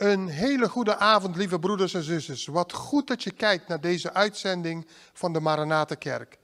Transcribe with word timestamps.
Een 0.00 0.28
hele 0.28 0.68
goede 0.68 0.96
avond, 0.96 1.36
lieve 1.36 1.58
broeders 1.58 1.94
en 1.94 2.02
zusters. 2.02 2.46
Wat 2.46 2.72
goed 2.72 3.06
dat 3.06 3.22
je 3.22 3.30
kijkt 3.30 3.68
naar 3.68 3.80
deze 3.80 4.12
uitzending 4.12 4.86
van 5.12 5.32
de 5.32 5.40
Maranatenkerk. 5.40 6.38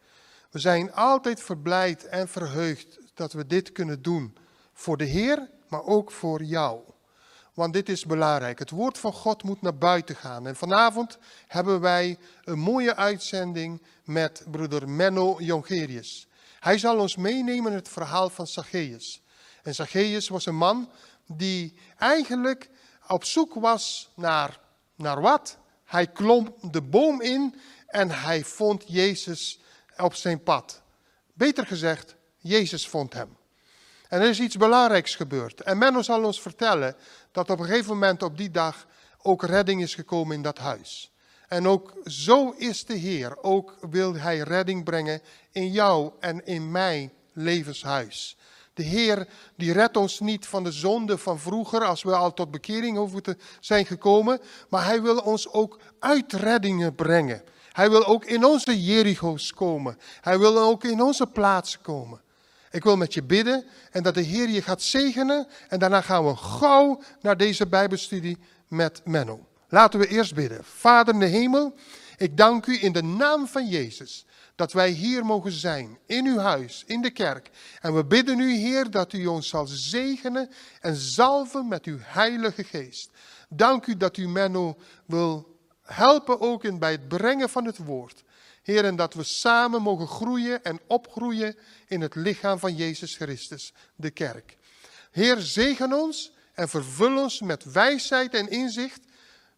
We 0.50 0.58
zijn 0.58 0.92
altijd 0.92 1.42
verblijd 1.42 2.06
en 2.06 2.28
verheugd 2.28 2.98
dat 3.14 3.32
we 3.32 3.46
dit 3.46 3.72
kunnen 3.72 4.02
doen. 4.02 4.36
Voor 4.72 4.96
de 4.96 5.04
Heer, 5.04 5.48
maar 5.68 5.84
ook 5.84 6.10
voor 6.10 6.42
jou. 6.42 6.80
Want 7.54 7.72
dit 7.72 7.88
is 7.88 8.04
belangrijk. 8.04 8.58
Het 8.58 8.70
woord 8.70 8.98
van 8.98 9.12
God 9.12 9.42
moet 9.42 9.62
naar 9.62 9.78
buiten 9.78 10.16
gaan. 10.16 10.46
En 10.46 10.56
vanavond 10.56 11.18
hebben 11.46 11.80
wij 11.80 12.18
een 12.44 12.58
mooie 12.58 12.96
uitzending 12.96 13.82
met 14.04 14.44
broeder 14.50 14.88
Menno 14.88 15.36
Jongerius. 15.40 16.26
Hij 16.60 16.78
zal 16.78 16.98
ons 16.98 17.16
meenemen 17.16 17.70
in 17.70 17.78
het 17.78 17.88
verhaal 17.88 18.30
van 18.30 18.46
Zacchaeus. 18.46 19.22
En 19.62 19.74
Zacchaeus 19.74 20.28
was 20.28 20.46
een 20.46 20.56
man 20.56 20.90
die 21.26 21.74
eigenlijk 21.98 22.70
op 23.06 23.24
zoek 23.24 23.54
was 23.54 24.10
naar, 24.14 24.60
naar 24.94 25.20
wat? 25.20 25.58
Hij 25.84 26.06
klom 26.06 26.54
de 26.70 26.82
boom 26.82 27.20
in 27.20 27.60
en 27.86 28.10
hij 28.10 28.44
vond 28.44 28.84
Jezus 28.86 29.60
op 29.96 30.14
zijn 30.14 30.42
pad. 30.42 30.82
Beter 31.32 31.66
gezegd, 31.66 32.14
Jezus 32.38 32.88
vond 32.88 33.12
hem. 33.12 33.36
En 34.08 34.20
er 34.20 34.28
is 34.28 34.40
iets 34.40 34.56
belangrijks 34.56 35.14
gebeurd. 35.14 35.60
En 35.60 35.78
Menno 35.78 36.02
zal 36.02 36.24
ons 36.24 36.40
vertellen 36.40 36.96
dat 37.32 37.50
op 37.50 37.58
een 37.58 37.64
gegeven 37.64 37.92
moment 37.92 38.22
op 38.22 38.36
die 38.36 38.50
dag 38.50 38.86
ook 39.22 39.42
redding 39.42 39.82
is 39.82 39.94
gekomen 39.94 40.36
in 40.36 40.42
dat 40.42 40.58
huis. 40.58 41.12
En 41.48 41.68
ook 41.68 41.94
zo 42.04 42.50
is 42.50 42.84
de 42.84 42.94
Heer. 42.94 43.42
Ook 43.42 43.76
wil 43.90 44.14
Hij 44.14 44.38
redding 44.38 44.84
brengen 44.84 45.22
in 45.52 45.70
jou 45.70 46.12
en 46.20 46.46
in 46.46 46.70
mijn 46.70 47.12
levenshuis. 47.32 48.36
De 48.76 48.82
Heer 48.82 49.28
die 49.54 49.72
redt 49.72 49.96
ons 49.96 50.20
niet 50.20 50.46
van 50.46 50.64
de 50.64 50.72
zonde 50.72 51.18
van 51.18 51.38
vroeger, 51.38 51.84
als 51.84 52.02
we 52.02 52.14
al 52.14 52.34
tot 52.34 52.50
bekering 52.50 53.20
te 53.22 53.36
zijn 53.60 53.86
gekomen. 53.86 54.40
Maar 54.68 54.84
Hij 54.84 55.02
wil 55.02 55.18
ons 55.18 55.52
ook 55.52 55.78
uit 55.98 56.32
reddingen 56.32 56.94
brengen. 56.94 57.42
Hij 57.72 57.90
wil 57.90 58.04
ook 58.04 58.24
in 58.24 58.44
onze 58.44 58.84
Jericho's 58.84 59.52
komen. 59.52 59.98
Hij 60.20 60.38
wil 60.38 60.58
ook 60.58 60.84
in 60.84 61.02
onze 61.02 61.26
plaatsen 61.26 61.80
komen. 61.80 62.20
Ik 62.70 62.82
wil 62.82 62.96
met 62.96 63.14
je 63.14 63.22
bidden 63.22 63.64
en 63.90 64.02
dat 64.02 64.14
de 64.14 64.20
Heer 64.20 64.48
je 64.48 64.62
gaat 64.62 64.82
zegenen. 64.82 65.46
En 65.68 65.78
daarna 65.78 66.00
gaan 66.00 66.26
we 66.26 66.36
gauw 66.36 67.00
naar 67.20 67.36
deze 67.36 67.66
Bijbelstudie 67.66 68.38
met 68.68 69.00
Menno. 69.04 69.46
Laten 69.68 70.00
we 70.00 70.08
eerst 70.08 70.34
bidden. 70.34 70.64
Vader 70.64 71.14
in 71.14 71.20
de 71.20 71.26
hemel, 71.26 71.74
ik 72.16 72.36
dank 72.36 72.66
u 72.66 72.82
in 72.82 72.92
de 72.92 73.02
naam 73.02 73.46
van 73.46 73.68
Jezus 73.68 74.26
dat 74.54 74.72
wij 74.72 74.90
hier 74.90 75.24
mogen 75.24 75.52
zijn, 75.52 75.98
in 76.06 76.26
uw 76.26 76.38
huis, 76.38 76.84
in 76.86 77.02
de 77.02 77.10
kerk. 77.10 77.50
En 77.80 77.94
we 77.94 78.04
bidden 78.04 78.40
u, 78.40 78.54
Heer, 78.54 78.90
dat 78.90 79.12
u 79.12 79.26
ons 79.26 79.48
zal 79.48 79.66
zegenen 79.66 80.50
en 80.80 80.94
zalven 80.94 81.68
met 81.68 81.84
uw 81.84 81.98
Heilige 82.00 82.64
Geest. 82.64 83.10
Dank 83.48 83.86
u 83.86 83.96
dat 83.96 84.16
u 84.16 84.28
Menno 84.28 84.76
wil 85.06 85.58
helpen 85.82 86.40
ook 86.40 86.64
in 86.64 86.78
bij 86.78 86.90
het 86.90 87.08
brengen 87.08 87.48
van 87.48 87.64
het 87.64 87.78
woord. 87.78 88.24
Heer, 88.62 88.84
en 88.84 88.96
dat 88.96 89.14
we 89.14 89.22
samen 89.22 89.82
mogen 89.82 90.06
groeien 90.06 90.64
en 90.64 90.80
opgroeien 90.86 91.56
in 91.86 92.00
het 92.00 92.14
lichaam 92.14 92.58
van 92.58 92.74
Jezus 92.74 93.16
Christus, 93.16 93.72
de 93.96 94.10
kerk. 94.10 94.56
Heer, 95.10 95.36
zegen 95.36 95.92
ons 95.92 96.32
en 96.54 96.68
vervul 96.68 97.22
ons 97.22 97.40
met 97.40 97.72
wijsheid 97.72 98.34
en 98.34 98.48
inzicht. 98.48 99.00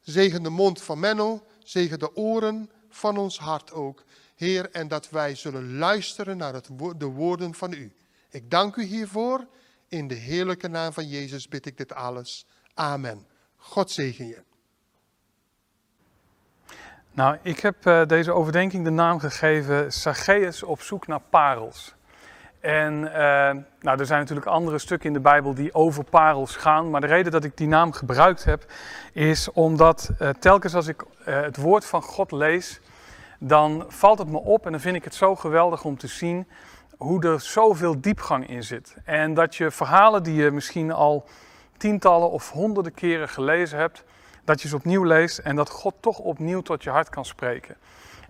Zegen 0.00 0.42
de 0.42 0.50
mond 0.50 0.82
van 0.82 1.00
Menno, 1.00 1.46
zegen 1.68 1.98
de 1.98 2.16
oren 2.16 2.70
van 2.88 3.16
ons 3.16 3.38
hart 3.38 3.72
ook. 3.72 4.04
Heer, 4.36 4.70
en 4.70 4.88
dat 4.88 5.10
wij 5.10 5.34
zullen 5.34 5.76
luisteren 5.76 6.36
naar 6.36 6.62
de 6.96 7.06
woorden 7.06 7.54
van 7.54 7.72
u. 7.72 7.92
Ik 8.30 8.50
dank 8.50 8.76
u 8.76 8.82
hiervoor. 8.82 9.46
In 9.88 10.08
de 10.08 10.14
heerlijke 10.14 10.68
naam 10.68 10.92
van 10.92 11.08
Jezus 11.08 11.48
bid 11.48 11.66
ik 11.66 11.76
dit 11.76 11.94
alles. 11.94 12.46
Amen. 12.74 13.26
God 13.56 13.90
zegen 13.90 14.26
je. 14.26 14.42
Nou, 17.12 17.38
ik 17.42 17.60
heb 17.60 17.86
uh, 17.86 18.06
deze 18.06 18.32
overdenking 18.32 18.84
de 18.84 18.90
naam 18.90 19.18
gegeven 19.18 19.92
Zacchaeus 19.92 20.62
op 20.62 20.80
zoek 20.80 21.06
naar 21.06 21.20
parels. 21.20 21.94
En 22.60 22.92
uh, 22.92 23.10
nou, 23.80 23.98
er 23.98 24.06
zijn 24.06 24.20
natuurlijk 24.20 24.46
andere 24.46 24.78
stukken 24.78 25.08
in 25.08 25.14
de 25.14 25.20
Bijbel 25.20 25.54
die 25.54 25.74
over 25.74 26.04
parels 26.04 26.56
gaan. 26.56 26.90
Maar 26.90 27.00
de 27.00 27.06
reden 27.06 27.32
dat 27.32 27.44
ik 27.44 27.56
die 27.56 27.68
naam 27.68 27.92
gebruikt 27.92 28.44
heb, 28.44 28.64
is 29.12 29.52
omdat 29.52 30.10
uh, 30.20 30.28
telkens 30.28 30.74
als 30.74 30.86
ik 30.86 31.04
het 31.24 31.56
woord 31.56 31.84
van 31.86 32.02
God 32.02 32.32
lees, 32.32 32.80
dan 33.38 33.84
valt 33.88 34.18
het 34.18 34.28
me 34.28 34.38
op 34.38 34.66
en 34.66 34.72
dan 34.72 34.80
vind 34.80 34.96
ik 34.96 35.04
het 35.04 35.14
zo 35.14 35.36
geweldig 35.36 35.84
om 35.84 35.96
te 35.96 36.06
zien 36.06 36.46
hoe 36.96 37.22
er 37.22 37.40
zoveel 37.40 38.00
diepgang 38.00 38.48
in 38.48 38.62
zit. 38.62 38.96
En 39.04 39.34
dat 39.34 39.56
je 39.56 39.70
verhalen 39.70 40.22
die 40.22 40.34
je 40.34 40.50
misschien 40.50 40.92
al 40.92 41.24
tientallen 41.76 42.30
of 42.30 42.50
honderden 42.50 42.94
keren 42.94 43.28
gelezen 43.28 43.78
hebt, 43.78 44.04
dat 44.44 44.62
je 44.62 44.68
ze 44.68 44.76
opnieuw 44.76 45.04
leest 45.04 45.38
en 45.38 45.56
dat 45.56 45.70
God 45.70 45.94
toch 46.00 46.18
opnieuw 46.18 46.60
tot 46.60 46.82
je 46.82 46.90
hart 46.90 47.08
kan 47.08 47.24
spreken. 47.24 47.76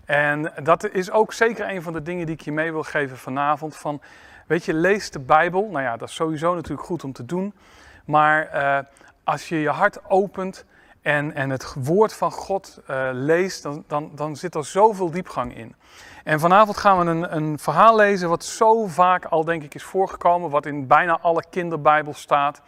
En 0.09 0.51
dat 0.63 0.89
is 0.89 1.11
ook 1.11 1.33
zeker 1.33 1.69
een 1.69 1.81
van 1.81 1.93
de 1.93 2.01
dingen 2.01 2.25
die 2.25 2.35
ik 2.35 2.41
je 2.41 2.51
mee 2.51 2.71
wil 2.71 2.83
geven 2.83 3.17
vanavond. 3.17 3.75
Van, 3.75 4.01
weet 4.47 4.65
je, 4.65 4.73
lees 4.73 5.11
de 5.11 5.19
Bijbel. 5.19 5.69
Nou 5.71 5.83
ja, 5.83 5.97
dat 5.97 6.09
is 6.09 6.15
sowieso 6.15 6.55
natuurlijk 6.55 6.87
goed 6.87 7.03
om 7.03 7.13
te 7.13 7.25
doen. 7.25 7.53
Maar 8.05 8.49
uh, 8.53 8.79
als 9.23 9.49
je 9.49 9.59
je 9.59 9.69
hart 9.69 10.09
opent 10.09 10.65
en, 11.01 11.33
en 11.33 11.49
het 11.49 11.75
woord 11.79 12.13
van 12.13 12.31
God 12.31 12.81
uh, 12.89 13.09
leest, 13.11 13.63
dan, 13.63 13.83
dan, 13.87 14.11
dan 14.15 14.35
zit 14.35 14.55
er 14.55 14.65
zoveel 14.65 15.11
diepgang 15.11 15.57
in. 15.57 15.75
En 16.23 16.39
vanavond 16.39 16.77
gaan 16.77 16.99
we 16.99 17.05
een, 17.05 17.35
een 17.35 17.59
verhaal 17.59 17.95
lezen 17.95 18.29
wat 18.29 18.43
zo 18.43 18.87
vaak 18.87 19.25
al 19.25 19.43
denk 19.43 19.63
ik 19.63 19.75
is 19.75 19.83
voorgekomen, 19.83 20.49
wat 20.49 20.65
in 20.65 20.87
bijna 20.87 21.19
alle 21.19 21.43
kinderbijbels 21.49 22.21
staat. 22.21 22.61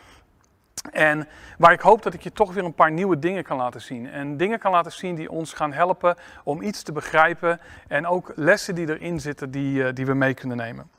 En 0.91 1.27
waar 1.57 1.71
ik 1.71 1.81
hoop 1.81 2.03
dat 2.03 2.13
ik 2.13 2.21
je 2.21 2.31
toch 2.31 2.53
weer 2.53 2.63
een 2.63 2.73
paar 2.73 2.91
nieuwe 2.91 3.19
dingen 3.19 3.43
kan 3.43 3.57
laten 3.57 3.81
zien. 3.81 4.09
En 4.09 4.37
dingen 4.37 4.59
kan 4.59 4.71
laten 4.71 4.91
zien 4.91 5.15
die 5.15 5.31
ons 5.31 5.53
gaan 5.53 5.73
helpen 5.73 6.15
om 6.43 6.61
iets 6.61 6.83
te 6.83 6.91
begrijpen. 6.91 7.59
En 7.87 8.07
ook 8.07 8.31
lessen 8.35 8.75
die 8.75 8.89
erin 8.89 9.19
zitten 9.19 9.51
die, 9.51 9.83
uh, 9.83 9.89
die 9.93 10.05
we 10.05 10.13
mee 10.13 10.33
kunnen 10.33 10.57
nemen. 10.57 10.89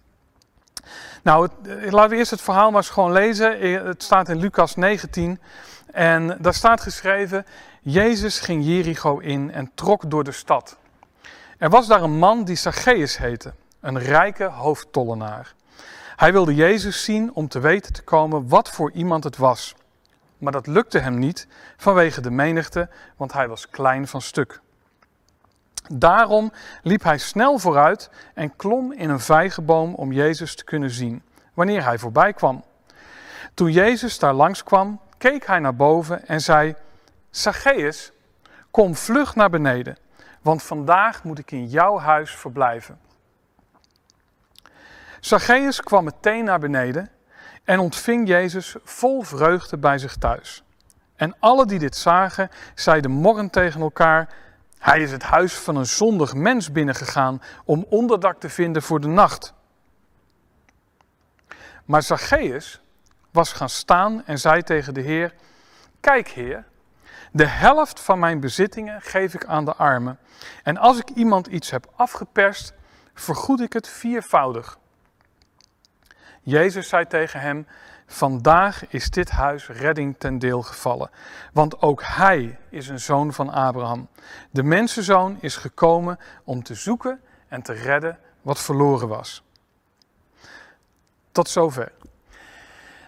Nou, 1.22 1.48
het, 1.62 1.92
laten 1.92 2.10
we 2.10 2.16
eerst 2.16 2.31
het 2.31 2.41
verhaal 2.41 2.71
maar 2.71 2.81
eens 2.81 2.91
gewoon 2.91 3.12
lezen. 3.12 3.84
Het 3.87 4.03
staat 4.03 4.28
in 4.28 4.37
Lucas 4.37 4.75
19. 4.75 5.41
En 5.92 6.37
daar 6.41 6.54
staat 6.54 6.81
geschreven: 6.81 7.47
Jezus 7.81 8.41
ging 8.41 8.65
Jericho 8.65 9.19
in 9.19 9.53
en 9.53 9.71
trok 9.75 10.10
door 10.10 10.25
de 10.25 10.32
stad. 10.32 10.76
Er 11.59 11.71
was 11.71 11.87
daar 11.87 12.03
een 12.03 12.19
man 12.19 12.44
die 12.44 12.56
Zacchaeus 12.56 13.19
heette, 13.19 13.53
een 13.81 13.98
rijke 13.98 14.44
hoofdtollenaar. 14.44 15.54
Hij 16.17 16.33
wilde 16.33 16.55
Jezus 16.55 17.05
zien 17.05 17.34
om 17.34 17.49
te 17.49 17.61
weten 17.61 17.93
te 17.93 18.03
komen 18.03 18.49
wat 18.49 18.71
voor 18.71 18.91
iemand 18.91 19.25
het 19.25 19.37
was. 19.37 19.75
Maar 20.39 20.53
dat 20.53 20.67
lukte 20.67 20.99
hem 20.99 21.19
niet 21.19 21.47
vanwege 21.77 22.21
de 22.21 22.31
menigte, 22.31 22.89
want 23.17 23.33
hij 23.33 23.49
was 23.49 23.71
klein 23.71 24.09
van 24.09 24.21
stuk. 24.21 24.61
Daarom 25.93 26.53
liep 26.83 27.03
hij 27.03 27.19
snel 27.19 27.59
vooruit 27.59 28.11
en 28.34 28.56
klom 28.56 28.93
in 28.93 29.11
een 29.11 29.21
vijgenboom 29.21 29.95
om 29.95 30.12
Jezus 30.12 30.56
te 30.56 30.65
kunnen 30.65 30.91
zien, 30.91 31.22
wanneer 31.55 31.84
hij 31.84 31.99
voorbij 31.99 32.33
kwam. 32.33 32.65
Toen 33.55 33.71
Jezus 33.71 34.19
daar 34.19 34.33
langs 34.33 34.62
kwam, 34.62 35.01
keek 35.19 35.47
hij 35.47 35.59
naar 35.59 35.77
boven 35.77 36.27
en 36.27 36.41
zei: 36.41 36.75
Zacchaeus, 37.31 38.12
kom 38.71 38.95
vlug 38.95 39.34
naar 39.34 39.51
beneden, 39.51 39.97
want 40.43 40.62
vandaag 40.62 41.25
moet 41.25 41.39
ik 41.39 41.51
in 41.51 41.67
jouw 41.67 41.99
huis 41.99 42.34
verblijven. 42.34 42.99
Zacchaeus 45.22 45.81
kwam 45.81 46.05
meteen 46.05 46.44
naar 46.44 46.59
beneden 46.59 47.10
en 47.65 47.78
ontving 47.78 48.28
Jezus 48.28 48.77
vol 48.84 49.22
vreugde 49.22 49.78
bij 49.78 49.99
zich 49.99 50.16
thuis. 50.16 50.62
En 51.16 51.34
alle 51.38 51.66
die 51.66 51.78
dit 51.78 51.97
zagen, 51.97 52.50
zeiden 52.75 53.10
morrend 53.10 53.53
tegen 53.53 53.81
elkaar: 53.81 54.28
Hij 54.78 55.00
is 55.00 55.10
het 55.12 55.22
huis 55.22 55.55
van 55.55 55.77
een 55.77 55.87
zondig 55.87 56.34
mens 56.34 56.72
binnengegaan 56.72 57.43
om 57.65 57.87
onderdak 57.88 58.41
te 58.41 58.49
vinden 58.49 58.83
voor 58.83 59.00
de 59.00 59.09
nacht. 59.09 59.55
Maar 61.84 62.03
Zacchaeus 62.03 62.83
was 63.31 63.53
gaan 63.53 63.69
staan 63.69 64.22
en 64.27 64.39
zei 64.39 64.62
tegen 64.62 64.94
de 64.94 65.00
Heer: 65.00 65.34
Kijk, 66.00 66.28
Heer, 66.28 66.65
de 67.33 67.47
helft 67.47 68.01
van 68.01 68.19
mijn 68.19 68.41
bezittingen 68.41 69.03
geef 69.03 69.34
ik 69.34 69.45
aan 69.45 69.65
de 69.65 69.74
armen. 69.74 70.19
En 70.63 70.77
als 70.77 70.98
ik 70.98 71.10
iemand 71.10 71.47
iets 71.47 71.71
heb 71.71 71.92
afgeperst, 71.97 72.74
vergoed 73.15 73.60
ik 73.60 73.72
het 73.72 73.89
viervoudig. 73.89 74.80
Jezus 76.42 76.89
zei 76.89 77.06
tegen 77.06 77.41
hem: 77.41 77.66
Vandaag 78.06 78.89
is 78.89 79.10
dit 79.10 79.30
huis 79.30 79.68
redding 79.68 80.15
ten 80.18 80.39
deel 80.39 80.62
gevallen, 80.62 81.10
want 81.53 81.83
ook 81.83 82.03
hij 82.04 82.59
is 82.68 82.89
een 82.89 83.00
zoon 83.00 83.33
van 83.33 83.50
Abraham. 83.50 84.09
De 84.50 84.62
mensenzoon 84.62 85.39
is 85.41 85.56
gekomen 85.56 86.18
om 86.44 86.62
te 86.62 86.74
zoeken 86.74 87.21
en 87.48 87.62
te 87.62 87.72
redden 87.72 88.18
wat 88.42 88.60
verloren 88.60 89.09
was. 89.09 89.42
Tot 91.33 91.48
zover. 91.48 91.92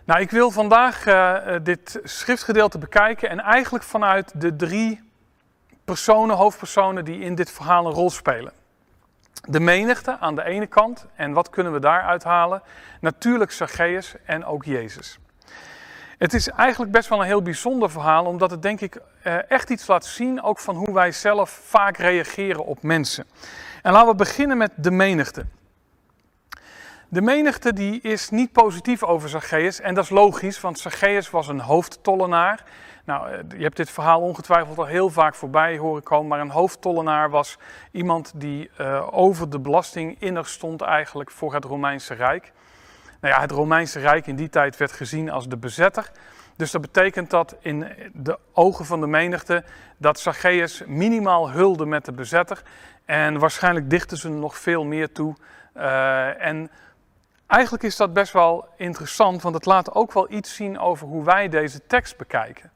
Nou, 0.04 0.20
ik 0.20 0.30
wil 0.30 0.50
vandaag 0.50 1.06
uh, 1.06 1.56
dit 1.62 2.00
schriftgedeelte 2.02 2.78
bekijken 2.78 3.28
en 3.28 3.40
eigenlijk 3.40 3.84
vanuit 3.84 4.40
de 4.40 4.56
drie 4.56 5.12
personen, 5.84 6.36
hoofdpersonen 6.36 7.04
die 7.04 7.20
in 7.20 7.34
dit 7.34 7.50
verhaal 7.50 7.86
een 7.86 7.92
rol 7.92 8.10
spelen. 8.10 8.52
De 9.48 9.60
menigte 9.60 10.18
aan 10.18 10.34
de 10.34 10.44
ene 10.44 10.66
kant, 10.66 11.06
en 11.14 11.32
wat 11.32 11.50
kunnen 11.50 11.72
we 11.72 11.80
daar 11.80 12.02
uithalen? 12.02 12.62
Natuurlijk 13.00 13.50
Zacchaeus 13.50 14.14
en 14.24 14.44
ook 14.44 14.64
Jezus. 14.64 15.18
Het 16.18 16.34
is 16.34 16.48
eigenlijk 16.48 16.92
best 16.92 17.08
wel 17.08 17.20
een 17.20 17.26
heel 17.26 17.42
bijzonder 17.42 17.90
verhaal, 17.90 18.24
omdat 18.24 18.50
het 18.50 18.62
denk 18.62 18.80
ik 18.80 19.00
eh, 19.22 19.50
echt 19.50 19.70
iets 19.70 19.86
laat 19.86 20.04
zien, 20.04 20.42
ook 20.42 20.58
van 20.58 20.76
hoe 20.76 20.92
wij 20.92 21.12
zelf 21.12 21.50
vaak 21.50 21.96
reageren 21.96 22.64
op 22.64 22.82
mensen. 22.82 23.24
En 23.82 23.92
laten 23.92 24.08
we 24.08 24.14
beginnen 24.14 24.56
met 24.56 24.70
de 24.76 24.90
menigte. 24.90 25.46
De 27.08 27.22
menigte 27.22 27.72
die 27.72 28.00
is 28.00 28.30
niet 28.30 28.52
positief 28.52 29.02
over 29.02 29.28
Zacchaeus 29.28 29.80
en 29.80 29.94
dat 29.94 30.04
is 30.04 30.10
logisch, 30.10 30.60
want 30.60 30.78
Zacchaeus 30.78 31.30
was 31.30 31.48
een 31.48 31.60
hoofdtollenaar. 31.60 32.64
Nou, 33.04 33.30
eh, 33.30 33.38
je 33.56 33.62
hebt 33.62 33.76
dit 33.76 33.90
verhaal 33.90 34.20
ongetwijfeld 34.20 34.78
al 34.78 34.86
heel 34.86 35.10
vaak 35.10 35.34
voorbij 35.34 35.78
horen 35.78 36.02
komen, 36.02 36.28
maar 36.28 36.40
een 36.40 36.50
hoofdtollenaar 36.50 37.30
was 37.30 37.58
iemand 37.90 38.32
die 38.34 38.70
uh, 38.80 39.08
over 39.10 39.50
de 39.50 39.60
belasting 39.60 40.16
innig 40.18 40.48
stond 40.48 40.80
eigenlijk 40.82 41.30
voor 41.30 41.54
het 41.54 41.64
Romeinse 41.64 42.14
Rijk. 42.14 42.52
Nou 43.20 43.34
ja, 43.34 43.40
het 43.40 43.50
Romeinse 43.50 44.00
Rijk 44.00 44.26
in 44.26 44.36
die 44.36 44.48
tijd 44.48 44.76
werd 44.76 44.92
gezien 44.92 45.30
als 45.30 45.48
de 45.48 45.56
bezetter. 45.56 46.10
Dus 46.56 46.70
dat 46.70 46.80
betekent 46.80 47.30
dat 47.30 47.56
in 47.60 47.86
de 48.12 48.38
ogen 48.52 48.84
van 48.84 49.00
de 49.00 49.06
menigte 49.06 49.64
dat 49.96 50.20
Zacchaeus 50.20 50.82
minimaal 50.86 51.50
hulde 51.50 51.86
met 51.86 52.04
de 52.04 52.12
bezetter. 52.12 52.62
En 53.04 53.38
waarschijnlijk 53.38 53.90
dichten 53.90 54.16
ze 54.16 54.28
nog 54.28 54.58
veel 54.58 54.84
meer 54.84 55.12
toe. 55.12 55.34
En 56.38 56.70
eigenlijk 57.54 57.82
is 57.82 57.96
dat 57.96 58.12
best 58.12 58.32
wel 58.32 58.68
interessant, 58.76 59.42
want 59.42 59.54
het 59.54 59.64
laat 59.64 59.94
ook 59.94 60.12
wel 60.12 60.32
iets 60.32 60.54
zien 60.54 60.78
over 60.78 61.06
hoe 61.06 61.24
wij 61.24 61.48
deze 61.48 61.86
tekst 61.86 62.16
bekijken. 62.16 62.70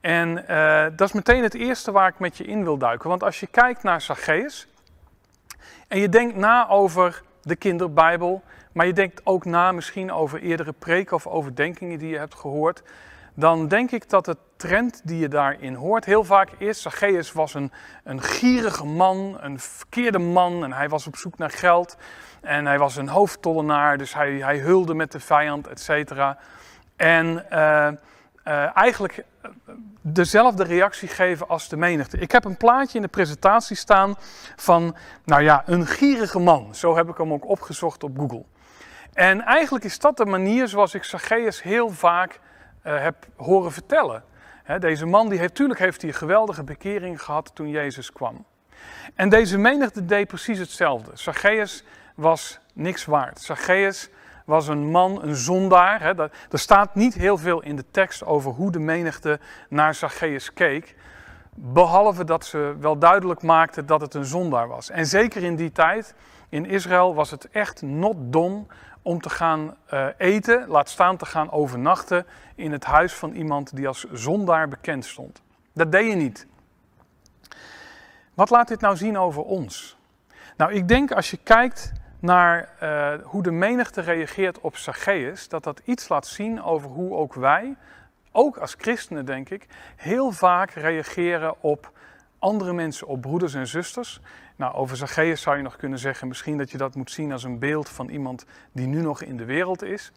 En 0.00 0.44
uh, 0.50 0.86
dat 0.96 1.08
is 1.08 1.12
meteen 1.12 1.42
het 1.42 1.54
eerste 1.54 1.92
waar 1.92 2.08
ik 2.08 2.18
met 2.18 2.36
je 2.36 2.44
in 2.44 2.64
wil 2.64 2.78
duiken. 2.78 3.08
Want 3.08 3.22
als 3.22 3.40
je 3.40 3.46
kijkt 3.46 3.82
naar 3.82 4.00
Zacchaeus 4.00 4.66
en 5.88 5.98
je 5.98 6.08
denkt 6.08 6.36
na 6.36 6.68
over 6.68 7.22
de 7.42 7.56
kinderbijbel, 7.56 8.42
maar 8.72 8.86
je 8.86 8.92
denkt 8.92 9.20
ook 9.24 9.44
na 9.44 9.72
misschien 9.72 10.12
over 10.12 10.40
eerdere 10.40 10.72
preken 10.72 11.16
of 11.16 11.26
overdenkingen 11.26 11.98
die 11.98 12.08
je 12.08 12.18
hebt 12.18 12.34
gehoord, 12.34 12.82
dan 13.34 13.68
denk 13.68 13.90
ik 13.90 14.10
dat 14.10 14.24
de 14.24 14.36
trend 14.56 15.00
die 15.04 15.18
je 15.18 15.28
daarin 15.28 15.74
hoort 15.74 16.04
heel 16.04 16.24
vaak 16.24 16.50
is, 16.58 16.82
Zacchaeus 16.82 17.32
was 17.32 17.54
een, 17.54 17.72
een 18.04 18.22
gierige 18.22 18.84
man, 18.84 19.36
een 19.40 19.60
verkeerde 19.60 20.18
man 20.18 20.64
en 20.64 20.72
hij 20.72 20.88
was 20.88 21.06
op 21.06 21.16
zoek 21.16 21.38
naar 21.38 21.50
geld 21.50 21.96
en 22.44 22.66
hij 22.66 22.78
was 22.78 22.96
een 22.96 23.08
hoofdtollenaar, 23.08 23.98
dus 23.98 24.14
hij, 24.14 24.32
hij 24.32 24.58
hulde 24.58 24.94
met 24.94 25.12
de 25.12 25.20
vijand, 25.20 25.66
et 25.66 25.80
cetera. 25.80 26.38
En 26.96 27.26
uh, 27.26 27.88
uh, 28.44 28.76
eigenlijk 28.76 29.24
dezelfde 30.00 30.64
reactie 30.64 31.08
geven 31.08 31.48
als 31.48 31.68
de 31.68 31.76
menigte. 31.76 32.18
Ik 32.18 32.32
heb 32.32 32.44
een 32.44 32.56
plaatje 32.56 32.96
in 32.96 33.02
de 33.02 33.08
presentatie 33.08 33.76
staan 33.76 34.14
van, 34.56 34.96
nou 35.24 35.42
ja, 35.42 35.62
een 35.66 35.86
gierige 35.86 36.38
man. 36.38 36.74
Zo 36.74 36.96
heb 36.96 37.08
ik 37.08 37.16
hem 37.16 37.32
ook 37.32 37.48
opgezocht 37.48 38.02
op 38.02 38.18
Google. 38.18 38.44
En 39.12 39.42
eigenlijk 39.42 39.84
is 39.84 39.98
dat 39.98 40.16
de 40.16 40.26
manier 40.26 40.68
zoals 40.68 40.94
ik 40.94 41.04
Zacchaeus 41.04 41.62
heel 41.62 41.90
vaak 41.90 42.40
heb 42.82 43.26
horen 43.36 43.72
vertellen. 43.72 44.24
Deze 44.78 45.06
man, 45.06 45.28
die 45.28 45.38
heeft, 45.38 45.50
natuurlijk 45.50 45.80
heeft 45.80 46.00
hij 46.00 46.10
een 46.10 46.16
geweldige 46.16 46.64
bekering 46.64 47.22
gehad 47.22 47.50
toen 47.54 47.68
Jezus 47.68 48.12
kwam. 48.12 48.44
En 49.14 49.28
deze 49.28 49.58
menigte 49.58 50.04
deed 50.04 50.26
precies 50.26 50.58
hetzelfde. 50.58 51.10
Zacchaeus 51.14 51.84
was 52.14 52.58
niks 52.72 53.04
waard. 53.04 53.40
Zacchaeus 53.40 54.10
was 54.44 54.68
een 54.68 54.90
man, 54.90 55.22
een 55.22 55.34
zondaar. 55.34 56.00
Hè. 56.00 56.18
Er 56.18 56.30
staat 56.50 56.94
niet 56.94 57.14
heel 57.14 57.38
veel 57.38 57.62
in 57.62 57.76
de 57.76 57.84
tekst 57.90 58.24
over 58.24 58.50
hoe 58.50 58.70
de 58.70 58.78
menigte 58.78 59.40
naar 59.68 59.94
Zacchaeus 59.94 60.52
keek. 60.52 60.96
Behalve 61.54 62.24
dat 62.24 62.44
ze 62.44 62.76
wel 62.80 62.98
duidelijk 62.98 63.42
maakten 63.42 63.86
dat 63.86 64.00
het 64.00 64.14
een 64.14 64.24
zondaar 64.24 64.68
was. 64.68 64.90
En 64.90 65.06
zeker 65.06 65.42
in 65.42 65.56
die 65.56 65.72
tijd, 65.72 66.14
in 66.48 66.66
Israël, 66.66 67.14
was 67.14 67.30
het 67.30 67.48
echt 67.50 67.82
not 67.82 68.16
dom 68.18 68.66
om 69.02 69.20
te 69.20 69.30
gaan 69.30 69.76
uh, 69.92 70.06
eten, 70.18 70.68
laat 70.68 70.88
staan 70.88 71.16
te 71.16 71.26
gaan 71.26 71.50
overnachten 71.50 72.26
in 72.54 72.72
het 72.72 72.84
huis 72.84 73.12
van 73.12 73.32
iemand 73.32 73.76
die 73.76 73.88
als 73.88 74.06
zondaar 74.12 74.68
bekend 74.68 75.04
stond. 75.04 75.42
Dat 75.72 75.92
deed 75.92 76.10
je 76.10 76.16
niet. 76.16 76.46
Wat 78.34 78.50
laat 78.50 78.68
dit 78.68 78.80
nou 78.80 78.96
zien 78.96 79.18
over 79.18 79.42
ons? 79.42 79.96
Nou, 80.56 80.72
ik 80.72 80.88
denk 80.88 81.12
als 81.12 81.30
je 81.30 81.36
kijkt 81.36 81.92
naar 82.24 82.68
uh, 82.82 83.12
hoe 83.22 83.42
de 83.42 83.50
menigte 83.50 84.00
reageert 84.00 84.60
op 84.60 84.76
Zacchaeus, 84.76 85.48
dat 85.48 85.64
dat 85.64 85.80
iets 85.84 86.08
laat 86.08 86.26
zien 86.26 86.62
over 86.62 86.90
hoe 86.90 87.16
ook 87.16 87.34
wij, 87.34 87.76
ook 88.32 88.56
als 88.56 88.74
christenen 88.78 89.24
denk 89.24 89.50
ik, 89.50 89.66
heel 89.96 90.32
vaak 90.32 90.70
reageren 90.70 91.62
op 91.62 91.92
andere 92.38 92.72
mensen, 92.72 93.06
op 93.06 93.20
broeders 93.20 93.54
en 93.54 93.66
zusters. 93.66 94.20
Nou, 94.56 94.74
over 94.74 94.96
Zacchaeus 94.96 95.40
zou 95.40 95.56
je 95.56 95.62
nog 95.62 95.76
kunnen 95.76 95.98
zeggen, 95.98 96.28
misschien 96.28 96.58
dat 96.58 96.70
je 96.70 96.78
dat 96.78 96.94
moet 96.94 97.10
zien 97.10 97.32
als 97.32 97.44
een 97.44 97.58
beeld 97.58 97.88
van 97.88 98.08
iemand 98.08 98.46
die 98.72 98.86
nu 98.86 99.00
nog 99.00 99.22
in 99.22 99.36
de 99.36 99.44
wereld 99.44 99.82
is. 99.82 100.12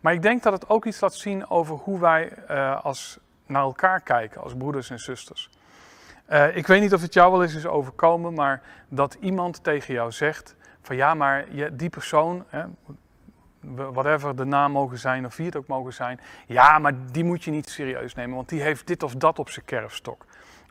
Maar 0.00 0.12
ik 0.12 0.22
denk 0.22 0.42
dat 0.42 0.52
het 0.52 0.68
ook 0.68 0.84
iets 0.84 1.00
laat 1.00 1.14
zien 1.14 1.50
over 1.50 1.76
hoe 1.76 1.98
wij 2.00 2.32
uh, 2.50 2.84
als, 2.84 3.18
naar 3.46 3.62
elkaar 3.62 4.00
kijken 4.00 4.42
als 4.42 4.54
broeders 4.54 4.90
en 4.90 4.98
zusters. 4.98 5.50
Uh, 6.30 6.56
ik 6.56 6.66
weet 6.66 6.80
niet 6.80 6.94
of 6.94 7.02
het 7.02 7.14
jou 7.14 7.30
wel 7.32 7.42
eens 7.42 7.54
is 7.54 7.66
overkomen, 7.66 8.34
maar 8.34 8.62
dat 8.88 9.16
iemand 9.20 9.64
tegen 9.64 9.94
jou 9.94 10.12
zegt 10.12 10.56
van 10.82 10.96
ja, 10.96 11.14
maar 11.14 11.44
die 11.72 11.90
persoon, 11.90 12.44
hè, 12.48 12.64
whatever 13.92 14.36
de 14.36 14.44
naam 14.44 14.72
mogen 14.72 14.98
zijn 14.98 15.26
of 15.26 15.36
wie 15.36 15.46
het 15.46 15.56
ook 15.56 15.66
mogen 15.66 15.92
zijn, 15.92 16.20
ja, 16.46 16.78
maar 16.78 16.92
die 17.12 17.24
moet 17.24 17.44
je 17.44 17.50
niet 17.50 17.68
serieus 17.68 18.14
nemen, 18.14 18.36
want 18.36 18.48
die 18.48 18.62
heeft 18.62 18.86
dit 18.86 19.02
of 19.02 19.14
dat 19.14 19.38
op 19.38 19.50
zijn 19.50 19.64
kerfstok. 19.64 20.24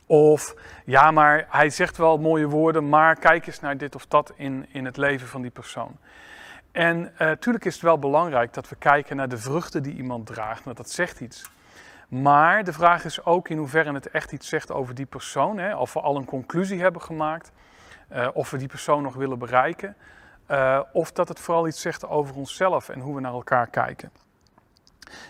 Of 0.06 0.56
ja, 0.86 1.12
maar 1.12 1.46
hij 1.50 1.70
zegt 1.70 1.98
wel 1.98 2.18
mooie 2.18 2.48
woorden, 2.48 2.90
maar 2.90 3.16
kijk 3.16 3.48
eens 3.48 3.60
naar 3.60 3.78
dit 3.78 3.96
of 3.96 4.06
dat 4.06 4.34
in, 4.36 4.66
in 4.72 4.86
het 4.86 4.98
leven 4.98 5.28
van 5.28 5.42
die 5.42 5.52
persoon. 5.52 5.98
En 6.72 7.14
natuurlijk 7.18 7.64
uh, 7.64 7.70
is 7.70 7.74
het 7.74 7.84
wel 7.84 8.00
belangrijk 8.00 8.54
dat 8.54 8.70
we 8.70 8.76
kijken 8.76 9.16
naar 9.16 9.30
de 9.30 9.38
vruchten 9.38 9.84
die 9.84 9.96
iemand 9.96 10.26
draagt, 10.26 10.64
want 10.64 10.78
dat 10.78 10.90
zegt 10.90 11.20
iets. 11.20 11.52
Maar 12.08 12.64
de 12.64 12.74
vraag 12.74 13.06
is 13.06 13.26
ook 13.26 13.50
in 13.50 13.58
hoeverre 13.58 13.94
het 13.94 14.10
echt 14.10 14.32
iets 14.32 14.48
zegt 14.48 14.72
over 14.72 14.96
die 14.96 15.06
persoon. 15.06 15.58
Hè? 15.58 15.76
Of 15.76 15.94
we 15.94 16.00
al 16.00 16.16
een 16.16 16.26
conclusie 16.26 16.82
hebben 16.82 17.02
gemaakt. 17.02 17.52
Uh, 18.14 18.28
of 18.34 18.50
we 18.50 18.58
die 18.58 18.68
persoon 18.68 19.04
nog 19.04 19.16
willen 19.16 19.40
bereiken. 19.40 19.96
Uh, 20.52 20.80
of 20.94 21.12
dat 21.12 21.28
het 21.28 21.40
vooral 21.40 21.68
iets 21.68 21.82
zegt 21.82 22.08
over 22.08 22.36
onszelf 22.36 22.90
en 22.90 23.00
hoe 23.00 23.16
we 23.16 23.22
naar 23.22 23.34
elkaar 23.34 23.68
kijken. 23.68 24.12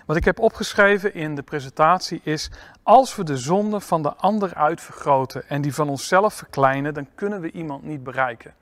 Wat 0.06 0.16
ik 0.16 0.26
heb 0.26 0.40
opgeschreven 0.40 1.14
in 1.14 1.36
de 1.36 1.42
presentatie 1.42 2.22
is: 2.24 2.52
als 2.84 3.16
we 3.16 3.24
de 3.24 3.38
zonde 3.38 3.80
van 3.80 4.02
de 4.02 4.14
ander 4.16 4.56
uitvergroten 4.56 5.50
en 5.50 5.62
die 5.62 5.74
van 5.74 5.90
onszelf 5.90 6.34
verkleinen, 6.34 6.94
dan 6.94 7.08
kunnen 7.16 7.42
we 7.42 7.52
iemand 7.52 7.84
niet 7.84 8.04
bereiken. 8.04 8.54